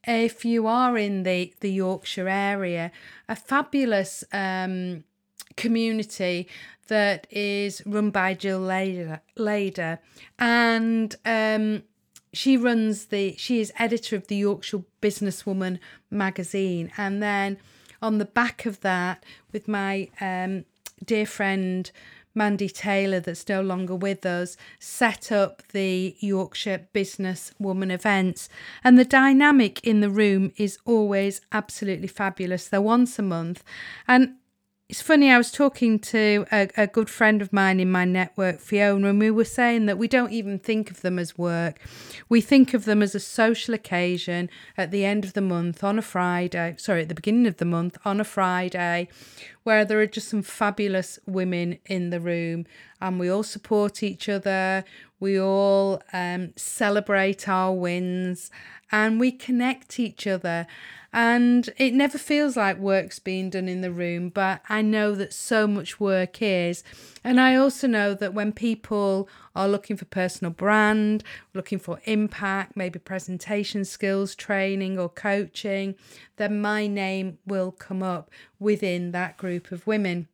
if 0.05 0.43
you 0.43 0.67
are 0.67 0.97
in 0.97 1.23
the, 1.23 1.53
the 1.61 1.71
Yorkshire 1.71 2.27
area, 2.27 2.91
a 3.29 3.35
fabulous 3.35 4.25
um, 4.33 5.05
community 5.55 6.49
that 6.87 7.27
is 7.31 7.81
run 7.85 8.11
by 8.11 8.33
Jill 8.33 8.59
Lader, 8.59 9.21
Lader 9.37 9.99
and 10.37 11.15
um, 11.25 11.83
she 12.35 12.57
runs 12.57 13.05
the 13.05 13.35
she 13.37 13.59
is 13.59 13.71
editor 13.79 14.15
of 14.15 14.27
the 14.27 14.35
Yorkshire 14.35 14.83
Businesswoman 15.01 15.79
magazine. 16.09 16.91
And 16.97 17.21
then 17.21 17.57
on 18.01 18.17
the 18.17 18.25
back 18.25 18.65
of 18.65 18.81
that 18.81 19.23
with 19.51 19.67
my 19.67 20.09
um, 20.19 20.65
dear 21.03 21.25
friend 21.25 21.89
Mandy 22.35 22.67
Taylor 22.67 23.21
that's 23.21 23.47
no 23.47 23.61
longer 23.61 23.95
with 23.95 24.25
us 24.25 24.57
set 24.77 25.31
up 25.31 25.63
the 25.71 26.15
Yorkshire 26.19 26.87
Businesswoman 26.93 27.91
events. 27.91 28.49
And 28.83 28.99
the 28.99 29.05
dynamic 29.05 29.79
in 29.85 30.01
the 30.01 30.09
room 30.09 30.51
is 30.57 30.77
always 30.85 31.39
absolutely 31.53 32.07
fabulous. 32.07 32.67
They're 32.67 32.81
once 32.81 33.17
a 33.17 33.23
month. 33.23 33.63
And 34.07 34.35
it's 34.87 35.01
funny, 35.01 35.31
I 35.31 35.37
was 35.39 35.51
talking 35.51 35.97
to 35.99 36.45
a, 36.51 36.69
a 36.77 36.85
good 36.85 37.09
friend 37.09 37.41
of 37.41 37.51
mine 37.51 37.79
in 37.79 37.91
my 37.91 38.05
network, 38.05 38.59
Fiona, 38.59 39.09
and 39.09 39.19
we 39.19 39.31
were 39.31 39.43
saying 39.43 39.87
that 39.87 39.97
we 39.97 40.07
don't 40.07 40.31
even 40.31 40.59
think 40.59 40.91
of 40.91 41.01
them 41.01 41.17
as 41.17 41.35
work. 41.35 41.79
We 42.29 42.39
think 42.39 42.75
of 42.75 42.85
them 42.85 43.01
as 43.01 43.15
a 43.15 43.19
social 43.19 43.73
occasion 43.73 44.47
at 44.77 44.91
the 44.91 45.03
end 45.03 45.25
of 45.25 45.33
the 45.33 45.41
month 45.41 45.83
on 45.83 45.97
a 45.97 46.03
Friday, 46.03 46.75
sorry, 46.77 47.01
at 47.01 47.09
the 47.09 47.15
beginning 47.15 47.47
of 47.47 47.57
the 47.57 47.65
month 47.65 47.97
on 48.05 48.19
a 48.19 48.23
Friday, 48.23 49.07
where 49.63 49.85
there 49.85 49.99
are 49.99 50.05
just 50.05 50.29
some 50.29 50.43
fabulous 50.43 51.17
women 51.25 51.79
in 51.87 52.11
the 52.11 52.19
room 52.19 52.67
and 53.01 53.19
we 53.19 53.27
all 53.27 53.43
support 53.43 54.03
each 54.03 54.29
other. 54.29 54.85
We 55.19 55.39
all 55.39 56.03
um, 56.13 56.53
celebrate 56.57 57.49
our 57.49 57.73
wins 57.73 58.51
and 58.91 59.19
we 59.19 59.31
connect 59.31 59.99
each 59.99 60.27
other. 60.27 60.67
And 61.17 61.69
it 61.77 61.93
never 61.93 62.17
feels 62.17 62.57
like 62.57 62.77
work's 62.77 63.19
being 63.19 63.49
done 63.49 63.69
in 63.69 63.79
the 63.79 63.89
room, 63.89 64.27
but 64.27 64.59
I 64.67 64.81
know 64.81 65.15
that 65.15 65.31
so 65.31 65.65
much 65.65 65.97
work 65.97 66.41
is. 66.41 66.83
And 67.23 67.39
I 67.39 67.55
also 67.55 67.87
know 67.87 68.13
that 68.15 68.33
when 68.33 68.51
people 68.51 69.29
are 69.55 69.69
looking 69.69 69.95
for 69.95 70.03
personal 70.03 70.51
brand, 70.51 71.23
looking 71.53 71.79
for 71.79 72.01
impact, 72.03 72.75
maybe 72.75 72.99
presentation 72.99 73.85
skills, 73.85 74.35
training, 74.35 74.99
or 74.99 75.07
coaching, 75.07 75.95
then 76.35 76.59
my 76.59 76.85
name 76.85 77.37
will 77.47 77.71
come 77.71 78.03
up 78.03 78.29
within 78.59 79.11
that 79.11 79.37
group 79.37 79.71
of 79.71 79.87
women. 79.87 80.27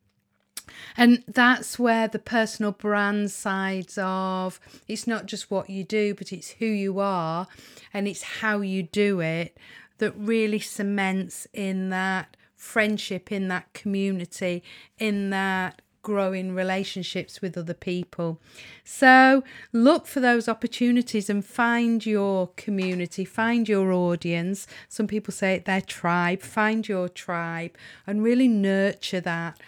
And 0.98 1.24
that's 1.28 1.78
where 1.78 2.08
the 2.08 2.18
personal 2.18 2.72
brand 2.72 3.30
sides 3.30 4.00
of 4.02 4.60
it's 4.88 5.06
not 5.06 5.28
just 5.28 5.52
what 5.52 5.70
you 5.70 5.84
do, 5.84 6.16
but 6.16 6.34
it's 6.34 6.52
who 6.52 6.66
you 6.66 7.00
are 7.00 7.46
and 7.94 8.08
it's 8.08 8.24
how 8.24 8.62
you 8.62 8.82
do 8.82 9.20
it 9.20 9.56
that 10.02 10.14
really 10.18 10.60
cements 10.60 11.48
in 11.54 11.90
that 11.92 12.36
friendship, 12.56 13.32
in 13.32 13.48
that 13.50 13.72
community, 13.74 14.64
in 14.98 15.30
that 15.30 15.80
growing 16.02 16.56
relationships 16.56 17.40
with 17.40 17.56
other 17.56 17.76
people. 17.76 18.42
So 18.84 19.44
look 19.72 20.08
for 20.08 20.20
those 20.20 20.50
opportunities 20.50 21.30
and 21.30 21.46
find 21.46 22.04
your 22.04 22.48
community, 22.56 23.24
find 23.26 23.70
your 23.70 23.92
audience. 23.92 24.66
Some 24.90 25.06
people 25.06 25.32
say 25.32 25.54
it 25.54 25.66
their 25.66 25.82
tribe, 25.82 26.42
find 26.42 26.88
your 26.88 27.08
tribe 27.08 27.78
and 28.08 28.24
really 28.24 28.48
nurture 28.48 29.22
that 29.22 29.60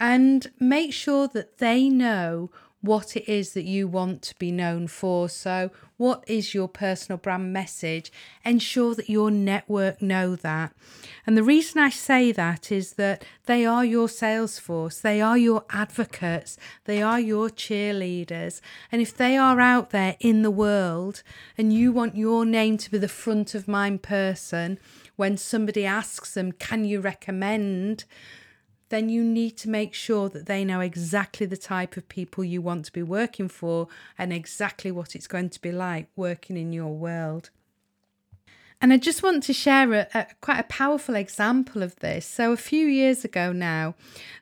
and 0.00 0.50
make 0.58 0.94
sure 0.94 1.28
that 1.28 1.58
they 1.58 1.90
know 1.90 2.50
what 2.84 3.16
it 3.16 3.26
is 3.26 3.54
that 3.54 3.64
you 3.64 3.88
want 3.88 4.20
to 4.20 4.34
be 4.38 4.52
known 4.52 4.86
for. 4.86 5.28
So, 5.28 5.70
what 5.96 6.22
is 6.26 6.54
your 6.54 6.68
personal 6.68 7.16
brand 7.16 7.52
message? 7.52 8.12
Ensure 8.44 8.94
that 8.94 9.08
your 9.08 9.30
network 9.30 10.02
know 10.02 10.36
that. 10.36 10.74
And 11.26 11.36
the 11.36 11.42
reason 11.42 11.80
I 11.80 11.88
say 11.88 12.30
that 12.32 12.70
is 12.70 12.94
that 12.94 13.24
they 13.46 13.64
are 13.64 13.84
your 13.84 14.08
sales 14.08 14.58
force, 14.58 14.98
they 15.00 15.22
are 15.22 15.38
your 15.38 15.64
advocates, 15.70 16.58
they 16.84 17.00
are 17.00 17.20
your 17.20 17.48
cheerleaders. 17.48 18.60
And 18.92 19.00
if 19.00 19.16
they 19.16 19.36
are 19.38 19.60
out 19.60 19.90
there 19.90 20.16
in 20.20 20.42
the 20.42 20.50
world 20.50 21.22
and 21.56 21.72
you 21.72 21.90
want 21.90 22.16
your 22.16 22.44
name 22.44 22.76
to 22.78 22.90
be 22.90 22.98
the 22.98 23.08
front 23.08 23.54
of 23.54 23.66
mind 23.66 24.02
person, 24.02 24.78
when 25.16 25.38
somebody 25.38 25.86
asks 25.86 26.34
them, 26.34 26.52
Can 26.52 26.84
you 26.84 27.00
recommend? 27.00 28.04
Then 28.88 29.08
you 29.08 29.22
need 29.24 29.56
to 29.58 29.68
make 29.68 29.94
sure 29.94 30.28
that 30.28 30.46
they 30.46 30.64
know 30.64 30.80
exactly 30.80 31.46
the 31.46 31.56
type 31.56 31.96
of 31.96 32.08
people 32.08 32.44
you 32.44 32.60
want 32.60 32.84
to 32.86 32.92
be 32.92 33.02
working 33.02 33.48
for 33.48 33.88
and 34.18 34.32
exactly 34.32 34.90
what 34.90 35.14
it's 35.14 35.26
going 35.26 35.50
to 35.50 35.60
be 35.60 35.72
like 35.72 36.08
working 36.16 36.56
in 36.56 36.72
your 36.72 36.94
world. 36.94 37.50
And 38.80 38.92
I 38.92 38.98
just 38.98 39.22
want 39.22 39.42
to 39.44 39.52
share 39.52 39.92
a, 39.92 40.06
a, 40.14 40.26
quite 40.40 40.58
a 40.58 40.64
powerful 40.64 41.14
example 41.14 41.82
of 41.82 41.96
this. 41.96 42.26
So, 42.26 42.52
a 42.52 42.56
few 42.56 42.86
years 42.86 43.24
ago 43.24 43.50
now, 43.52 43.94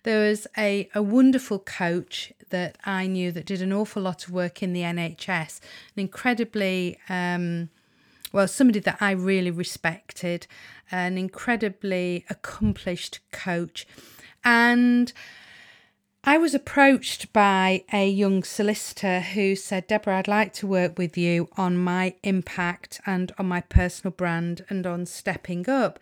there 0.03 0.29
was 0.29 0.49
a, 0.59 0.89
a 0.95 1.03
wonderful 1.03 1.61
coach 1.61 2.33
that 2.51 2.77
I 2.85 3.07
knew 3.07 3.31
that 3.33 3.47
did 3.47 3.63
an 3.63 3.73
awful 3.73 4.03
lot 4.03 4.27
of 4.27 4.33
work 4.33 4.63
in 4.63 4.73
the 4.73 4.81
NHS, 4.81 5.61
an 5.97 6.01
incredibly 6.01 6.99
um, 7.09 7.69
well, 8.33 8.49
somebody 8.49 8.81
that 8.81 8.97
I 9.01 9.11
really 9.13 9.51
respected, 9.51 10.47
an 10.91 11.19
incredibly 11.19 12.25
accomplished 12.31 13.21
coach. 13.31 13.87
And 14.45 15.13
I 16.25 16.39
was 16.39 16.55
approached 16.55 17.33
by 17.33 17.85
a 17.93 18.09
young 18.09 18.45
solicitor 18.45 19.21
who 19.21 19.57
said, 19.57 19.89
Deborah, 19.89 20.19
I'd 20.19 20.29
like 20.29 20.53
to 20.55 20.67
work 20.67 20.97
with 20.97 21.19
you 21.19 21.49
on 21.57 21.77
my 21.77 22.15
impact 22.23 23.01
and 23.07 23.33
on 23.39 23.47
my 23.47 23.61
personal 23.61 24.13
brand 24.13 24.65
and 24.69 24.87
on 24.87 25.07
stepping 25.07 25.69
up 25.69 25.99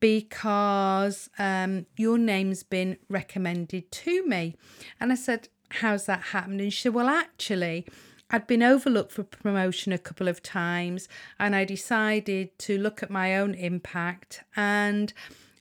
because 0.00 1.28
um, 1.38 1.86
your 1.96 2.18
name's 2.18 2.62
been 2.62 2.96
recommended 3.08 3.92
to 3.92 4.26
me. 4.26 4.56
And 4.98 5.12
I 5.12 5.14
said, 5.14 5.48
How's 5.74 6.06
that 6.06 6.20
happened? 6.20 6.60
And 6.60 6.72
she 6.72 6.82
said, 6.82 6.94
Well, 6.94 7.08
actually, 7.08 7.86
I'd 8.28 8.46
been 8.46 8.62
overlooked 8.62 9.12
for 9.12 9.22
promotion 9.22 9.92
a 9.92 9.98
couple 9.98 10.26
of 10.26 10.42
times 10.42 11.08
and 11.38 11.54
I 11.54 11.64
decided 11.64 12.56
to 12.60 12.78
look 12.78 13.02
at 13.02 13.10
my 13.10 13.36
own 13.36 13.54
impact 13.54 14.42
and 14.56 15.12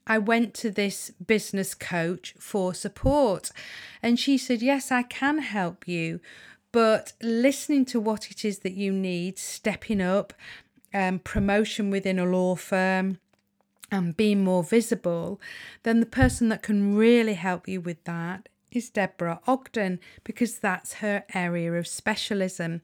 I 0.09 0.17
went 0.17 0.55
to 0.55 0.71
this 0.71 1.11
business 1.11 1.75
coach 1.75 2.33
for 2.39 2.73
support. 2.73 3.51
And 4.01 4.19
she 4.19 4.37
said, 4.39 4.63
Yes, 4.63 4.91
I 4.91 5.03
can 5.03 5.37
help 5.37 5.87
you, 5.87 6.19
but 6.71 7.13
listening 7.21 7.85
to 7.85 7.99
what 7.99 8.31
it 8.31 8.43
is 8.43 8.59
that 8.59 8.73
you 8.73 8.91
need, 8.91 9.37
stepping 9.37 10.01
up, 10.01 10.33
um, 10.93 11.19
promotion 11.19 11.91
within 11.91 12.17
a 12.17 12.25
law 12.25 12.55
firm, 12.55 13.19
and 13.91 14.17
being 14.17 14.43
more 14.43 14.63
visible, 14.63 15.39
then 15.83 15.99
the 15.99 16.05
person 16.05 16.49
that 16.49 16.63
can 16.63 16.95
really 16.95 17.33
help 17.35 17.67
you 17.67 17.79
with 17.79 18.03
that 18.03 18.49
is 18.71 18.89
Deborah 18.89 19.39
Ogden 19.47 19.99
because 20.23 20.59
that's 20.59 20.95
her 20.95 21.23
area 21.33 21.73
of 21.73 21.87
specialism. 21.87 22.81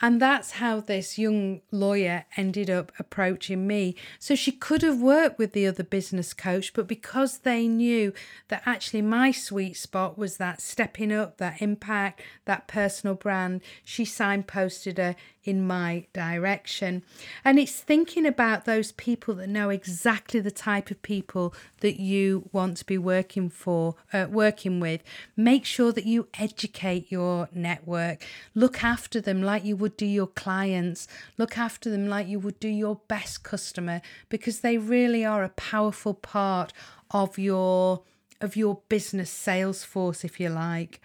And 0.00 0.20
that's 0.20 0.52
how 0.52 0.80
this 0.80 1.18
young 1.18 1.60
lawyer 1.70 2.24
ended 2.36 2.70
up 2.70 2.92
approaching 2.98 3.66
me. 3.66 3.94
So 4.18 4.34
she 4.34 4.52
could 4.52 4.82
have 4.82 5.00
worked 5.00 5.38
with 5.38 5.52
the 5.52 5.66
other 5.66 5.84
business 5.84 6.32
coach, 6.34 6.72
but 6.72 6.86
because 6.86 7.38
they 7.38 7.68
knew 7.68 8.12
that 8.48 8.62
actually 8.66 9.02
my 9.02 9.30
sweet 9.30 9.76
spot 9.76 10.18
was 10.18 10.36
that 10.36 10.60
stepping 10.60 11.12
up, 11.12 11.38
that 11.38 11.62
impact, 11.62 12.22
that 12.44 12.68
personal 12.68 13.14
brand, 13.14 13.60
she 13.84 14.04
signposted 14.04 14.98
her 14.98 15.16
in 15.48 15.66
my 15.66 16.04
direction. 16.12 17.02
And 17.42 17.58
it's 17.58 17.80
thinking 17.80 18.26
about 18.26 18.66
those 18.66 18.92
people 18.92 19.34
that 19.36 19.48
know 19.48 19.70
exactly 19.70 20.40
the 20.40 20.50
type 20.50 20.90
of 20.90 21.00
people 21.00 21.54
that 21.80 21.98
you 21.98 22.50
want 22.52 22.76
to 22.76 22.84
be 22.84 22.98
working 22.98 23.48
for, 23.48 23.94
uh, 24.12 24.26
working 24.28 24.78
with. 24.78 25.02
Make 25.36 25.64
sure 25.64 25.90
that 25.92 26.04
you 26.04 26.28
educate 26.38 27.10
your 27.10 27.48
network. 27.54 28.26
Look 28.54 28.84
after 28.84 29.22
them 29.22 29.42
like 29.42 29.64
you 29.64 29.74
would 29.76 29.96
do 29.96 30.04
your 30.04 30.26
clients. 30.26 31.08
Look 31.38 31.56
after 31.56 31.90
them 31.90 32.08
like 32.08 32.28
you 32.28 32.38
would 32.38 32.60
do 32.60 32.68
your 32.68 33.00
best 33.08 33.42
customer 33.42 34.02
because 34.28 34.60
they 34.60 34.76
really 34.76 35.24
are 35.24 35.44
a 35.44 35.48
powerful 35.48 36.12
part 36.12 36.74
of 37.10 37.38
your 37.38 38.02
of 38.40 38.56
your 38.56 38.80
business 38.88 39.30
sales 39.30 39.84
force 39.84 40.24
if 40.24 40.38
you 40.38 40.48
like. 40.48 41.00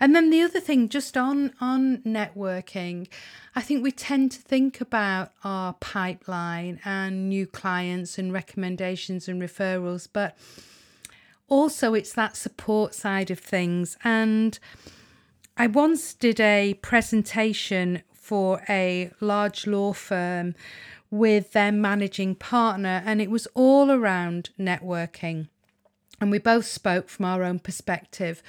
And 0.00 0.14
then 0.14 0.30
the 0.30 0.42
other 0.42 0.60
thing 0.60 0.88
just 0.88 1.16
on 1.16 1.52
on 1.60 1.98
networking 1.98 3.08
i 3.54 3.60
think 3.60 3.82
we 3.82 3.90
tend 3.90 4.30
to 4.30 4.38
think 4.40 4.80
about 4.80 5.32
our 5.42 5.72
pipeline 5.74 6.80
and 6.84 7.28
new 7.28 7.46
clients 7.46 8.18
and 8.18 8.32
recommendations 8.32 9.28
and 9.28 9.42
referrals 9.42 10.08
but 10.12 10.36
also 11.48 11.94
it's 11.94 12.12
that 12.12 12.36
support 12.36 12.94
side 12.94 13.30
of 13.30 13.38
things. 13.38 13.96
And 14.04 14.58
i 15.56 15.66
once 15.66 16.14
did 16.14 16.38
a 16.40 16.74
presentation 16.74 18.02
for 18.12 18.62
a 18.68 19.10
large 19.20 19.66
law 19.66 19.92
firm 19.92 20.54
with 21.10 21.52
their 21.52 21.72
managing 21.72 22.34
partner 22.34 23.02
and 23.04 23.20
it 23.22 23.30
was 23.30 23.48
all 23.54 23.90
around 23.90 24.50
networking 24.58 25.48
and 26.20 26.30
we 26.30 26.38
both 26.38 26.66
spoke 26.66 27.08
from 27.08 27.24
our 27.24 27.42
own 27.42 27.58
perspective. 27.58 28.42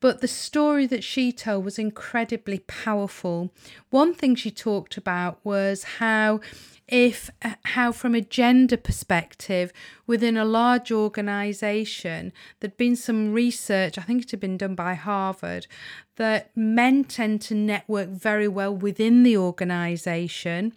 But 0.00 0.20
the 0.20 0.28
story 0.28 0.86
that 0.86 1.04
she 1.04 1.30
told 1.30 1.64
was 1.64 1.78
incredibly 1.78 2.60
powerful. 2.60 3.50
One 3.90 4.14
thing 4.14 4.34
she 4.34 4.50
talked 4.50 4.96
about 4.96 5.38
was 5.44 5.84
how 5.98 6.40
if 6.90 7.30
how 7.64 7.92
from 7.92 8.14
a 8.14 8.20
gender 8.20 8.76
perspective 8.76 9.72
within 10.06 10.36
a 10.36 10.44
large 10.44 10.90
organization 10.90 12.32
there'd 12.58 12.76
been 12.76 12.96
some 12.96 13.32
research 13.32 13.96
i 13.96 14.02
think 14.02 14.24
it 14.24 14.30
had 14.32 14.40
been 14.40 14.56
done 14.56 14.74
by 14.74 14.94
harvard 14.94 15.68
that 16.16 16.50
men 16.56 17.04
tend 17.04 17.40
to 17.40 17.54
network 17.54 18.08
very 18.08 18.48
well 18.48 18.74
within 18.74 19.22
the 19.22 19.36
organization 19.36 20.72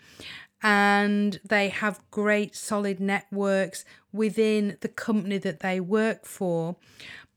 and 0.64 1.42
they 1.44 1.68
have 1.68 2.00
great 2.10 2.56
solid 2.56 3.00
networks 3.00 3.84
within 4.14 4.78
the 4.80 4.88
company 4.88 5.38
that 5.38 5.60
they 5.60 5.80
work 5.82 6.26
for. 6.26 6.78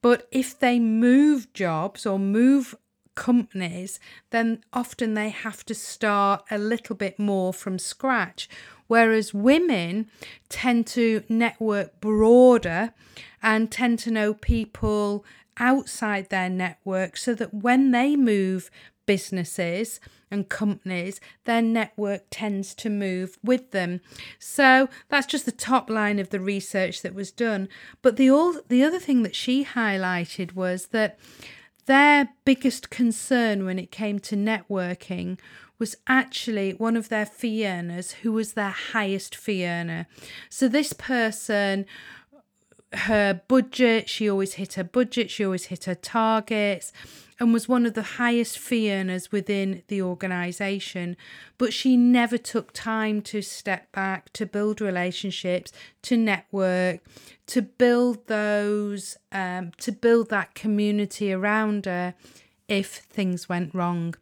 But 0.00 0.28
if 0.30 0.56
they 0.56 0.78
move 0.78 1.52
jobs 1.52 2.06
or 2.06 2.18
move 2.20 2.76
companies, 3.16 3.98
then 4.30 4.62
often 4.72 5.14
they 5.14 5.30
have 5.30 5.66
to 5.66 5.74
start 5.74 6.44
a 6.50 6.58
little 6.58 6.94
bit 6.94 7.18
more 7.18 7.52
from 7.52 7.80
scratch. 7.80 8.48
Whereas 8.86 9.34
women 9.34 10.08
tend 10.48 10.86
to 10.88 11.24
network 11.28 12.00
broader 12.00 12.92
and 13.42 13.72
tend 13.72 13.98
to 14.00 14.12
know 14.12 14.34
people 14.34 15.24
outside 15.58 16.28
their 16.28 16.50
network 16.50 17.16
so 17.16 17.34
that 17.34 17.52
when 17.52 17.90
they 17.90 18.14
move 18.14 18.70
businesses 19.06 19.98
and 20.30 20.48
companies, 20.48 21.20
their 21.44 21.62
network 21.62 22.24
tends 22.30 22.74
to 22.74 22.90
move 22.90 23.38
with 23.42 23.70
them. 23.70 24.00
So 24.38 24.88
that's 25.08 25.26
just 25.26 25.46
the 25.46 25.52
top 25.52 25.88
line 25.88 26.18
of 26.18 26.30
the 26.30 26.40
research 26.40 27.02
that 27.02 27.14
was 27.14 27.30
done. 27.30 27.68
But 28.02 28.16
the 28.16 28.30
all 28.30 28.54
the 28.68 28.82
other 28.82 28.98
thing 28.98 29.22
that 29.22 29.36
she 29.36 29.64
highlighted 29.64 30.54
was 30.54 30.86
that 30.86 31.18
their 31.86 32.30
biggest 32.44 32.90
concern 32.90 33.64
when 33.64 33.78
it 33.78 33.92
came 33.92 34.18
to 34.20 34.36
networking 34.36 35.38
was 35.78 35.96
actually 36.06 36.72
one 36.72 36.96
of 36.96 37.08
their 37.08 37.26
fee 37.26 37.66
earners 37.66 38.12
who 38.12 38.32
was 38.32 38.54
their 38.54 38.70
highest 38.70 39.36
fee 39.36 39.66
earner. 39.66 40.06
So 40.48 40.68
this 40.68 40.92
person 40.92 41.86
her 42.92 43.42
budget, 43.48 44.08
she 44.08 44.30
always 44.30 44.54
hit 44.54 44.74
her 44.74 44.84
budget, 44.84 45.30
she 45.30 45.44
always 45.44 45.66
hit 45.66 45.84
her 45.84 45.94
targets 45.94 46.92
and 47.38 47.52
was 47.52 47.68
one 47.68 47.84
of 47.84 47.94
the 47.94 48.02
highest 48.02 48.58
fee 48.58 48.92
earners 48.92 49.30
within 49.30 49.82
the 49.88 50.00
organisation. 50.00 51.16
But 51.58 51.72
she 51.72 51.96
never 51.96 52.38
took 52.38 52.72
time 52.72 53.20
to 53.22 53.42
step 53.42 53.92
back, 53.92 54.32
to 54.34 54.46
build 54.46 54.80
relationships, 54.80 55.72
to 56.02 56.16
network, 56.16 57.00
to 57.46 57.62
build 57.62 58.26
those, 58.26 59.16
um, 59.32 59.72
to 59.78 59.92
build 59.92 60.30
that 60.30 60.54
community 60.54 61.32
around 61.32 61.86
her 61.86 62.14
if 62.68 62.96
things 62.96 63.48
went 63.48 63.74
wrong. 63.74 64.14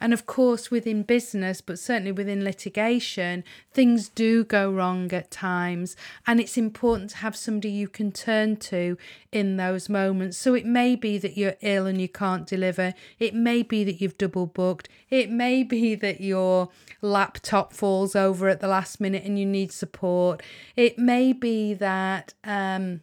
And 0.00 0.12
of 0.12 0.26
course, 0.26 0.70
within 0.70 1.02
business, 1.02 1.60
but 1.60 1.78
certainly 1.78 2.12
within 2.12 2.44
litigation, 2.44 3.44
things 3.72 4.08
do 4.08 4.44
go 4.44 4.70
wrong 4.70 5.12
at 5.12 5.30
times. 5.30 5.96
And 6.26 6.40
it's 6.40 6.56
important 6.56 7.10
to 7.10 7.16
have 7.18 7.36
somebody 7.36 7.70
you 7.70 7.88
can 7.88 8.12
turn 8.12 8.56
to 8.56 8.96
in 9.32 9.56
those 9.56 9.88
moments. 9.88 10.38
So 10.38 10.54
it 10.54 10.64
may 10.64 10.96
be 10.96 11.18
that 11.18 11.36
you're 11.36 11.56
ill 11.60 11.86
and 11.86 12.00
you 12.00 12.08
can't 12.08 12.46
deliver. 12.46 12.94
It 13.18 13.34
may 13.34 13.62
be 13.62 13.84
that 13.84 14.00
you've 14.00 14.18
double 14.18 14.46
booked. 14.46 14.88
It 15.10 15.30
may 15.30 15.62
be 15.64 15.94
that 15.96 16.20
your 16.20 16.70
laptop 17.02 17.72
falls 17.72 18.16
over 18.16 18.48
at 18.48 18.60
the 18.60 18.68
last 18.68 19.00
minute 19.00 19.24
and 19.24 19.38
you 19.38 19.46
need 19.46 19.72
support. 19.72 20.42
It 20.76 20.98
may 20.98 21.32
be 21.32 21.74
that, 21.74 22.34
um, 22.44 23.00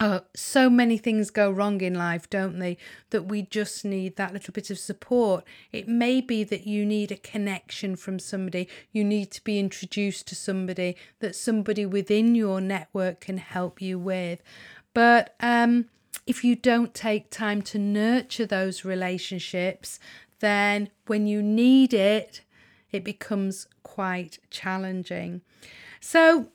Oh, 0.00 0.20
so 0.34 0.70
many 0.70 0.96
things 0.96 1.30
go 1.30 1.50
wrong 1.50 1.80
in 1.80 1.94
life, 1.94 2.30
don't 2.30 2.60
they? 2.60 2.76
That 3.10 3.24
we 3.24 3.42
just 3.42 3.84
need 3.84 4.14
that 4.14 4.32
little 4.32 4.52
bit 4.52 4.70
of 4.70 4.78
support. 4.78 5.44
It 5.72 5.88
may 5.88 6.20
be 6.20 6.44
that 6.44 6.68
you 6.68 6.86
need 6.86 7.10
a 7.10 7.16
connection 7.16 7.96
from 7.96 8.20
somebody, 8.20 8.68
you 8.92 9.02
need 9.02 9.32
to 9.32 9.42
be 9.42 9.58
introduced 9.58 10.28
to 10.28 10.36
somebody 10.36 10.96
that 11.18 11.34
somebody 11.34 11.84
within 11.84 12.36
your 12.36 12.60
network 12.60 13.20
can 13.20 13.38
help 13.38 13.82
you 13.82 13.98
with. 13.98 14.40
But 14.94 15.34
um, 15.40 15.86
if 16.28 16.44
you 16.44 16.54
don't 16.54 16.94
take 16.94 17.30
time 17.30 17.62
to 17.62 17.78
nurture 17.78 18.46
those 18.46 18.84
relationships, 18.84 19.98
then 20.38 20.90
when 21.08 21.26
you 21.26 21.42
need 21.42 21.92
it, 21.92 22.42
it 22.92 23.02
becomes 23.02 23.66
quite 23.82 24.38
challenging. 24.50 25.40
So, 26.00 26.48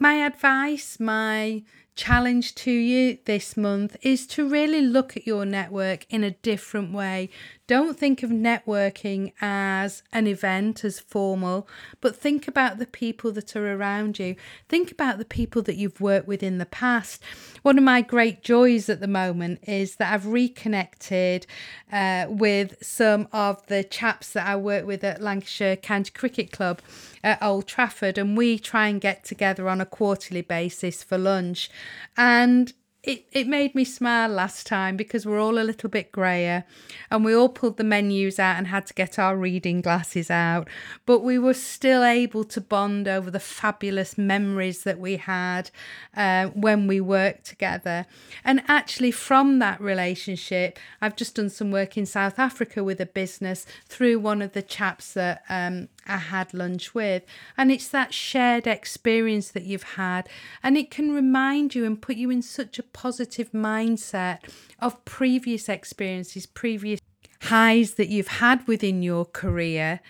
my 0.00 0.14
advice, 0.14 0.98
my 0.98 1.62
challenge 1.98 2.54
to 2.54 2.70
you 2.70 3.18
this 3.24 3.56
month 3.56 3.96
is 4.02 4.24
to 4.28 4.48
really 4.48 4.80
look 4.80 5.16
at 5.16 5.26
your 5.26 5.44
network 5.44 6.06
in 6.08 6.22
a 6.22 6.30
different 6.30 6.92
way. 6.92 7.28
Don't 7.68 7.98
think 7.98 8.22
of 8.22 8.30
networking 8.30 9.34
as 9.42 10.02
an 10.10 10.26
event, 10.26 10.84
as 10.84 10.98
formal, 10.98 11.68
but 12.00 12.16
think 12.16 12.48
about 12.48 12.78
the 12.78 12.86
people 12.86 13.30
that 13.32 13.54
are 13.54 13.76
around 13.76 14.18
you. 14.18 14.36
Think 14.70 14.90
about 14.90 15.18
the 15.18 15.26
people 15.26 15.60
that 15.60 15.76
you've 15.76 16.00
worked 16.00 16.26
with 16.26 16.42
in 16.42 16.56
the 16.56 16.64
past. 16.64 17.22
One 17.60 17.76
of 17.76 17.84
my 17.84 18.00
great 18.00 18.42
joys 18.42 18.88
at 18.88 19.00
the 19.00 19.06
moment 19.06 19.60
is 19.68 19.96
that 19.96 20.14
I've 20.14 20.24
reconnected 20.24 21.46
uh, 21.92 22.24
with 22.30 22.82
some 22.82 23.28
of 23.34 23.66
the 23.66 23.84
chaps 23.84 24.32
that 24.32 24.46
I 24.46 24.56
work 24.56 24.86
with 24.86 25.04
at 25.04 25.20
Lancashire 25.20 25.76
County 25.76 26.10
Cricket 26.10 26.50
Club 26.50 26.80
at 27.22 27.42
Old 27.42 27.66
Trafford, 27.66 28.16
and 28.16 28.34
we 28.34 28.58
try 28.58 28.88
and 28.88 28.98
get 28.98 29.24
together 29.24 29.68
on 29.68 29.82
a 29.82 29.86
quarterly 29.86 30.40
basis 30.40 31.02
for 31.02 31.18
lunch. 31.18 31.68
And 32.16 32.72
it, 33.04 33.26
it 33.30 33.46
made 33.46 33.76
me 33.76 33.84
smile 33.84 34.28
last 34.28 34.66
time 34.66 34.96
because 34.96 35.24
we're 35.24 35.40
all 35.40 35.58
a 35.58 35.62
little 35.62 35.88
bit 35.88 36.10
grayer 36.10 36.64
and 37.10 37.24
we 37.24 37.34
all 37.34 37.48
pulled 37.48 37.76
the 37.76 37.84
menus 37.84 38.40
out 38.40 38.56
and 38.56 38.66
had 38.66 38.86
to 38.86 38.94
get 38.94 39.20
our 39.20 39.36
reading 39.36 39.80
glasses 39.80 40.30
out. 40.32 40.68
But 41.06 41.20
we 41.20 41.38
were 41.38 41.54
still 41.54 42.02
able 42.02 42.42
to 42.44 42.60
bond 42.60 43.06
over 43.06 43.30
the 43.30 43.40
fabulous 43.40 44.18
memories 44.18 44.82
that 44.82 44.98
we 44.98 45.16
had 45.16 45.70
uh, 46.16 46.48
when 46.48 46.88
we 46.88 47.00
worked 47.00 47.44
together. 47.44 48.04
And 48.44 48.62
actually, 48.66 49.12
from 49.12 49.60
that 49.60 49.80
relationship, 49.80 50.78
I've 51.00 51.16
just 51.16 51.36
done 51.36 51.50
some 51.50 51.70
work 51.70 51.96
in 51.96 52.04
South 52.04 52.38
Africa 52.38 52.82
with 52.82 53.00
a 53.00 53.06
business 53.06 53.64
through 53.86 54.18
one 54.18 54.42
of 54.42 54.54
the 54.54 54.62
chaps 54.62 55.12
that 55.14 55.42
um, 55.48 55.88
I 56.08 56.16
had 56.16 56.54
lunch 56.54 56.94
with. 56.94 57.24
And 57.56 57.70
it's 57.70 57.88
that 57.88 58.14
shared 58.14 58.66
experience 58.66 59.50
that 59.50 59.64
you've 59.64 59.82
had. 59.82 60.28
And 60.62 60.76
it 60.76 60.90
can 60.90 61.12
remind 61.12 61.74
you 61.74 61.84
and 61.84 62.00
put 62.00 62.16
you 62.16 62.30
in 62.30 62.42
such 62.42 62.78
a 62.78 62.82
positive 62.82 63.52
mindset 63.52 64.38
of 64.80 65.04
previous 65.04 65.68
experiences, 65.68 66.46
previous 66.46 67.00
highs 67.42 67.94
that 67.94 68.08
you've 68.08 68.28
had 68.28 68.66
within 68.66 69.02
your 69.02 69.24
career 69.24 70.00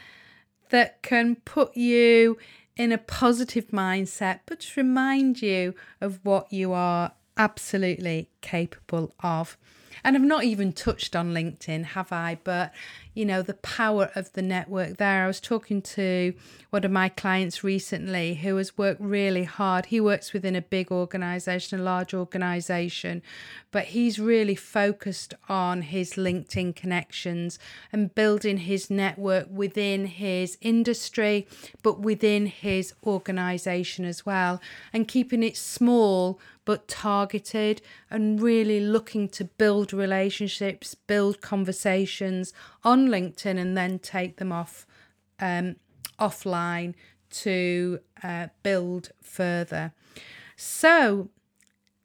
that 0.71 1.03
can 1.03 1.37
put 1.37 1.77
you 1.77 2.39
in 2.77 2.93
a 2.93 2.99
positive 2.99 3.69
mindset, 3.69 4.41
but 4.47 4.61
to 4.61 4.81
remind 4.81 5.43
you 5.43 5.75
of 6.01 6.21
what 6.23 6.53
you 6.53 6.73
are 6.73 7.13
absolutely 7.37 8.29
capable 8.41 9.15
of. 9.21 9.57
And 10.05 10.17
I've 10.17 10.23
not 10.23 10.45
even 10.45 10.73
touched 10.73 11.17
on 11.17 11.35
LinkedIn, 11.35 11.85
have 11.87 12.13
I? 12.13 12.39
But 12.45 12.73
you 13.19 13.25
know, 13.25 13.43
the 13.43 13.55
power 13.55 14.13
of 14.15 14.33
the 14.35 14.43
network 14.43 14.99
there. 14.99 15.25
I 15.25 15.27
was 15.27 15.41
talking 15.41 15.83
to 15.83 16.35
one 16.71 16.85
of 16.85 16.93
my 16.93 17.09
clients 17.09 17.65
recently 17.65 18.35
who 18.35 18.55
has 18.55 18.79
worked 18.79 19.01
really 19.01 19.43
hard. 19.43 19.87
He 19.87 20.01
works 20.01 20.33
within 20.33 20.55
a 20.55 20.63
big 20.63 20.93
organization, 20.93 21.81
a 21.81 21.83
large 21.83 22.15
organization, 22.15 23.21
but 23.73 23.87
he's 23.87 24.21
really 24.21 24.55
focused 24.55 25.35
on 25.49 25.83
his 25.83 26.13
LinkedIn 26.13 26.77
connections 26.77 27.59
and 27.93 28.15
building 28.15 28.59
his 28.59 28.89
network 28.89 29.49
within 29.51 30.07
his 30.07 30.57
industry, 30.61 31.49
but 31.83 31.99
within 31.99 32.47
his 32.47 32.95
organization 33.05 34.05
as 34.05 34.25
well, 34.25 34.61
and 34.93 35.09
keeping 35.09 35.43
it 35.43 35.57
small 35.57 36.39
but 36.69 36.87
targeted 36.87 37.81
and 38.11 38.43
really 38.43 38.79
looking 38.79 39.27
to 39.27 39.43
build 39.43 39.91
relationships, 39.91 40.95
build 40.95 41.41
conversations 41.41 42.53
on 42.89 43.09
LinkedIn, 43.09 43.59
and 43.59 43.77
then 43.77 43.99
take 43.99 44.39
them 44.39 44.51
off 44.51 44.87
um, 45.41 45.77
offline 46.19 46.95
to 47.31 48.01
uh, 48.23 48.47
build 48.63 49.11
further. 49.23 49.93
So 50.57 51.29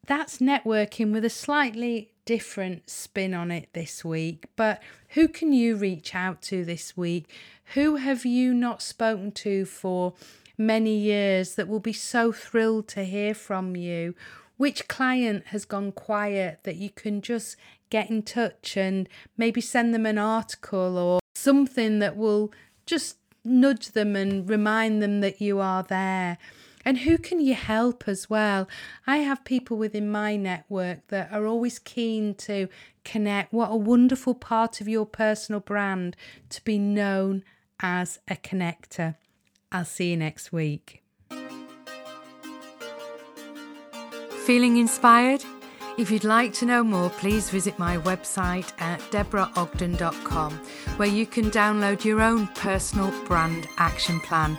that's 0.06 0.38
networking 0.38 1.10
with 1.10 1.24
a 1.24 1.30
slightly 1.30 2.10
different 2.26 2.90
spin 2.90 3.32
on 3.32 3.50
it 3.50 3.70
this 3.72 4.04
week. 4.04 4.44
But 4.56 4.82
who 5.10 5.26
can 5.26 5.54
you 5.54 5.74
reach 5.74 6.14
out 6.14 6.42
to 6.42 6.66
this 6.66 6.96
week? 6.96 7.30
Who 7.72 7.96
have 7.96 8.26
you 8.26 8.52
not 8.52 8.82
spoken 8.82 9.32
to 9.32 9.64
for 9.64 10.12
many 10.58 10.96
years 10.96 11.54
that 11.54 11.66
will 11.66 11.80
be 11.80 11.94
so 11.94 12.30
thrilled 12.30 12.88
to 12.88 13.04
hear 13.04 13.34
from 13.34 13.74
you? 13.74 14.14
which 14.56 14.88
client 14.88 15.46
has 15.48 15.64
gone 15.64 15.92
quiet 15.92 16.60
that 16.62 16.76
you 16.76 16.90
can 16.90 17.20
just 17.20 17.56
get 17.94 18.10
in 18.10 18.24
touch 18.24 18.76
and 18.76 19.08
maybe 19.36 19.60
send 19.60 19.94
them 19.94 20.04
an 20.04 20.18
article 20.18 20.98
or 20.98 21.20
something 21.36 22.00
that 22.00 22.16
will 22.16 22.52
just 22.86 23.18
nudge 23.44 23.92
them 23.92 24.16
and 24.16 24.50
remind 24.50 25.00
them 25.00 25.20
that 25.20 25.40
you 25.40 25.60
are 25.60 25.84
there. 25.84 26.36
And 26.84 26.98
who 26.98 27.16
can 27.18 27.40
you 27.40 27.54
help 27.54 28.08
as 28.08 28.28
well? 28.28 28.68
I 29.06 29.18
have 29.18 29.44
people 29.44 29.76
within 29.76 30.10
my 30.10 30.34
network 30.34 31.06
that 31.06 31.30
are 31.30 31.46
always 31.46 31.78
keen 31.78 32.34
to 32.48 32.66
connect. 33.04 33.52
What 33.52 33.70
a 33.70 33.76
wonderful 33.76 34.34
part 34.34 34.80
of 34.80 34.88
your 34.88 35.06
personal 35.06 35.60
brand 35.60 36.16
to 36.48 36.64
be 36.64 36.80
known 36.80 37.44
as 37.78 38.18
a 38.26 38.34
connector. 38.34 39.14
I'll 39.70 39.84
see 39.84 40.10
you 40.10 40.16
next 40.16 40.52
week. 40.52 41.04
Feeling 44.44 44.78
inspired? 44.78 45.44
If 45.96 46.10
you'd 46.10 46.24
like 46.24 46.52
to 46.54 46.66
know 46.66 46.82
more, 46.82 47.08
please 47.08 47.50
visit 47.50 47.78
my 47.78 47.98
website 47.98 48.72
at 48.80 48.98
deborahogden.com, 49.12 50.52
where 50.96 51.08
you 51.08 51.24
can 51.24 51.52
download 51.52 52.04
your 52.04 52.20
own 52.20 52.48
personal 52.48 53.12
brand 53.26 53.68
action 53.78 54.18
plan. 54.20 54.58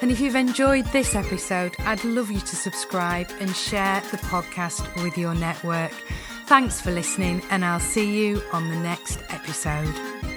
And 0.00 0.12
if 0.12 0.20
you've 0.20 0.36
enjoyed 0.36 0.84
this 0.86 1.16
episode, 1.16 1.74
I'd 1.80 2.04
love 2.04 2.30
you 2.30 2.38
to 2.38 2.56
subscribe 2.56 3.28
and 3.40 3.54
share 3.54 4.00
the 4.12 4.18
podcast 4.18 5.02
with 5.02 5.18
your 5.18 5.34
network. 5.34 5.92
Thanks 6.46 6.80
for 6.80 6.92
listening, 6.92 7.42
and 7.50 7.64
I'll 7.64 7.80
see 7.80 8.16
you 8.16 8.40
on 8.52 8.68
the 8.70 8.76
next 8.76 9.18
episode. 9.30 10.35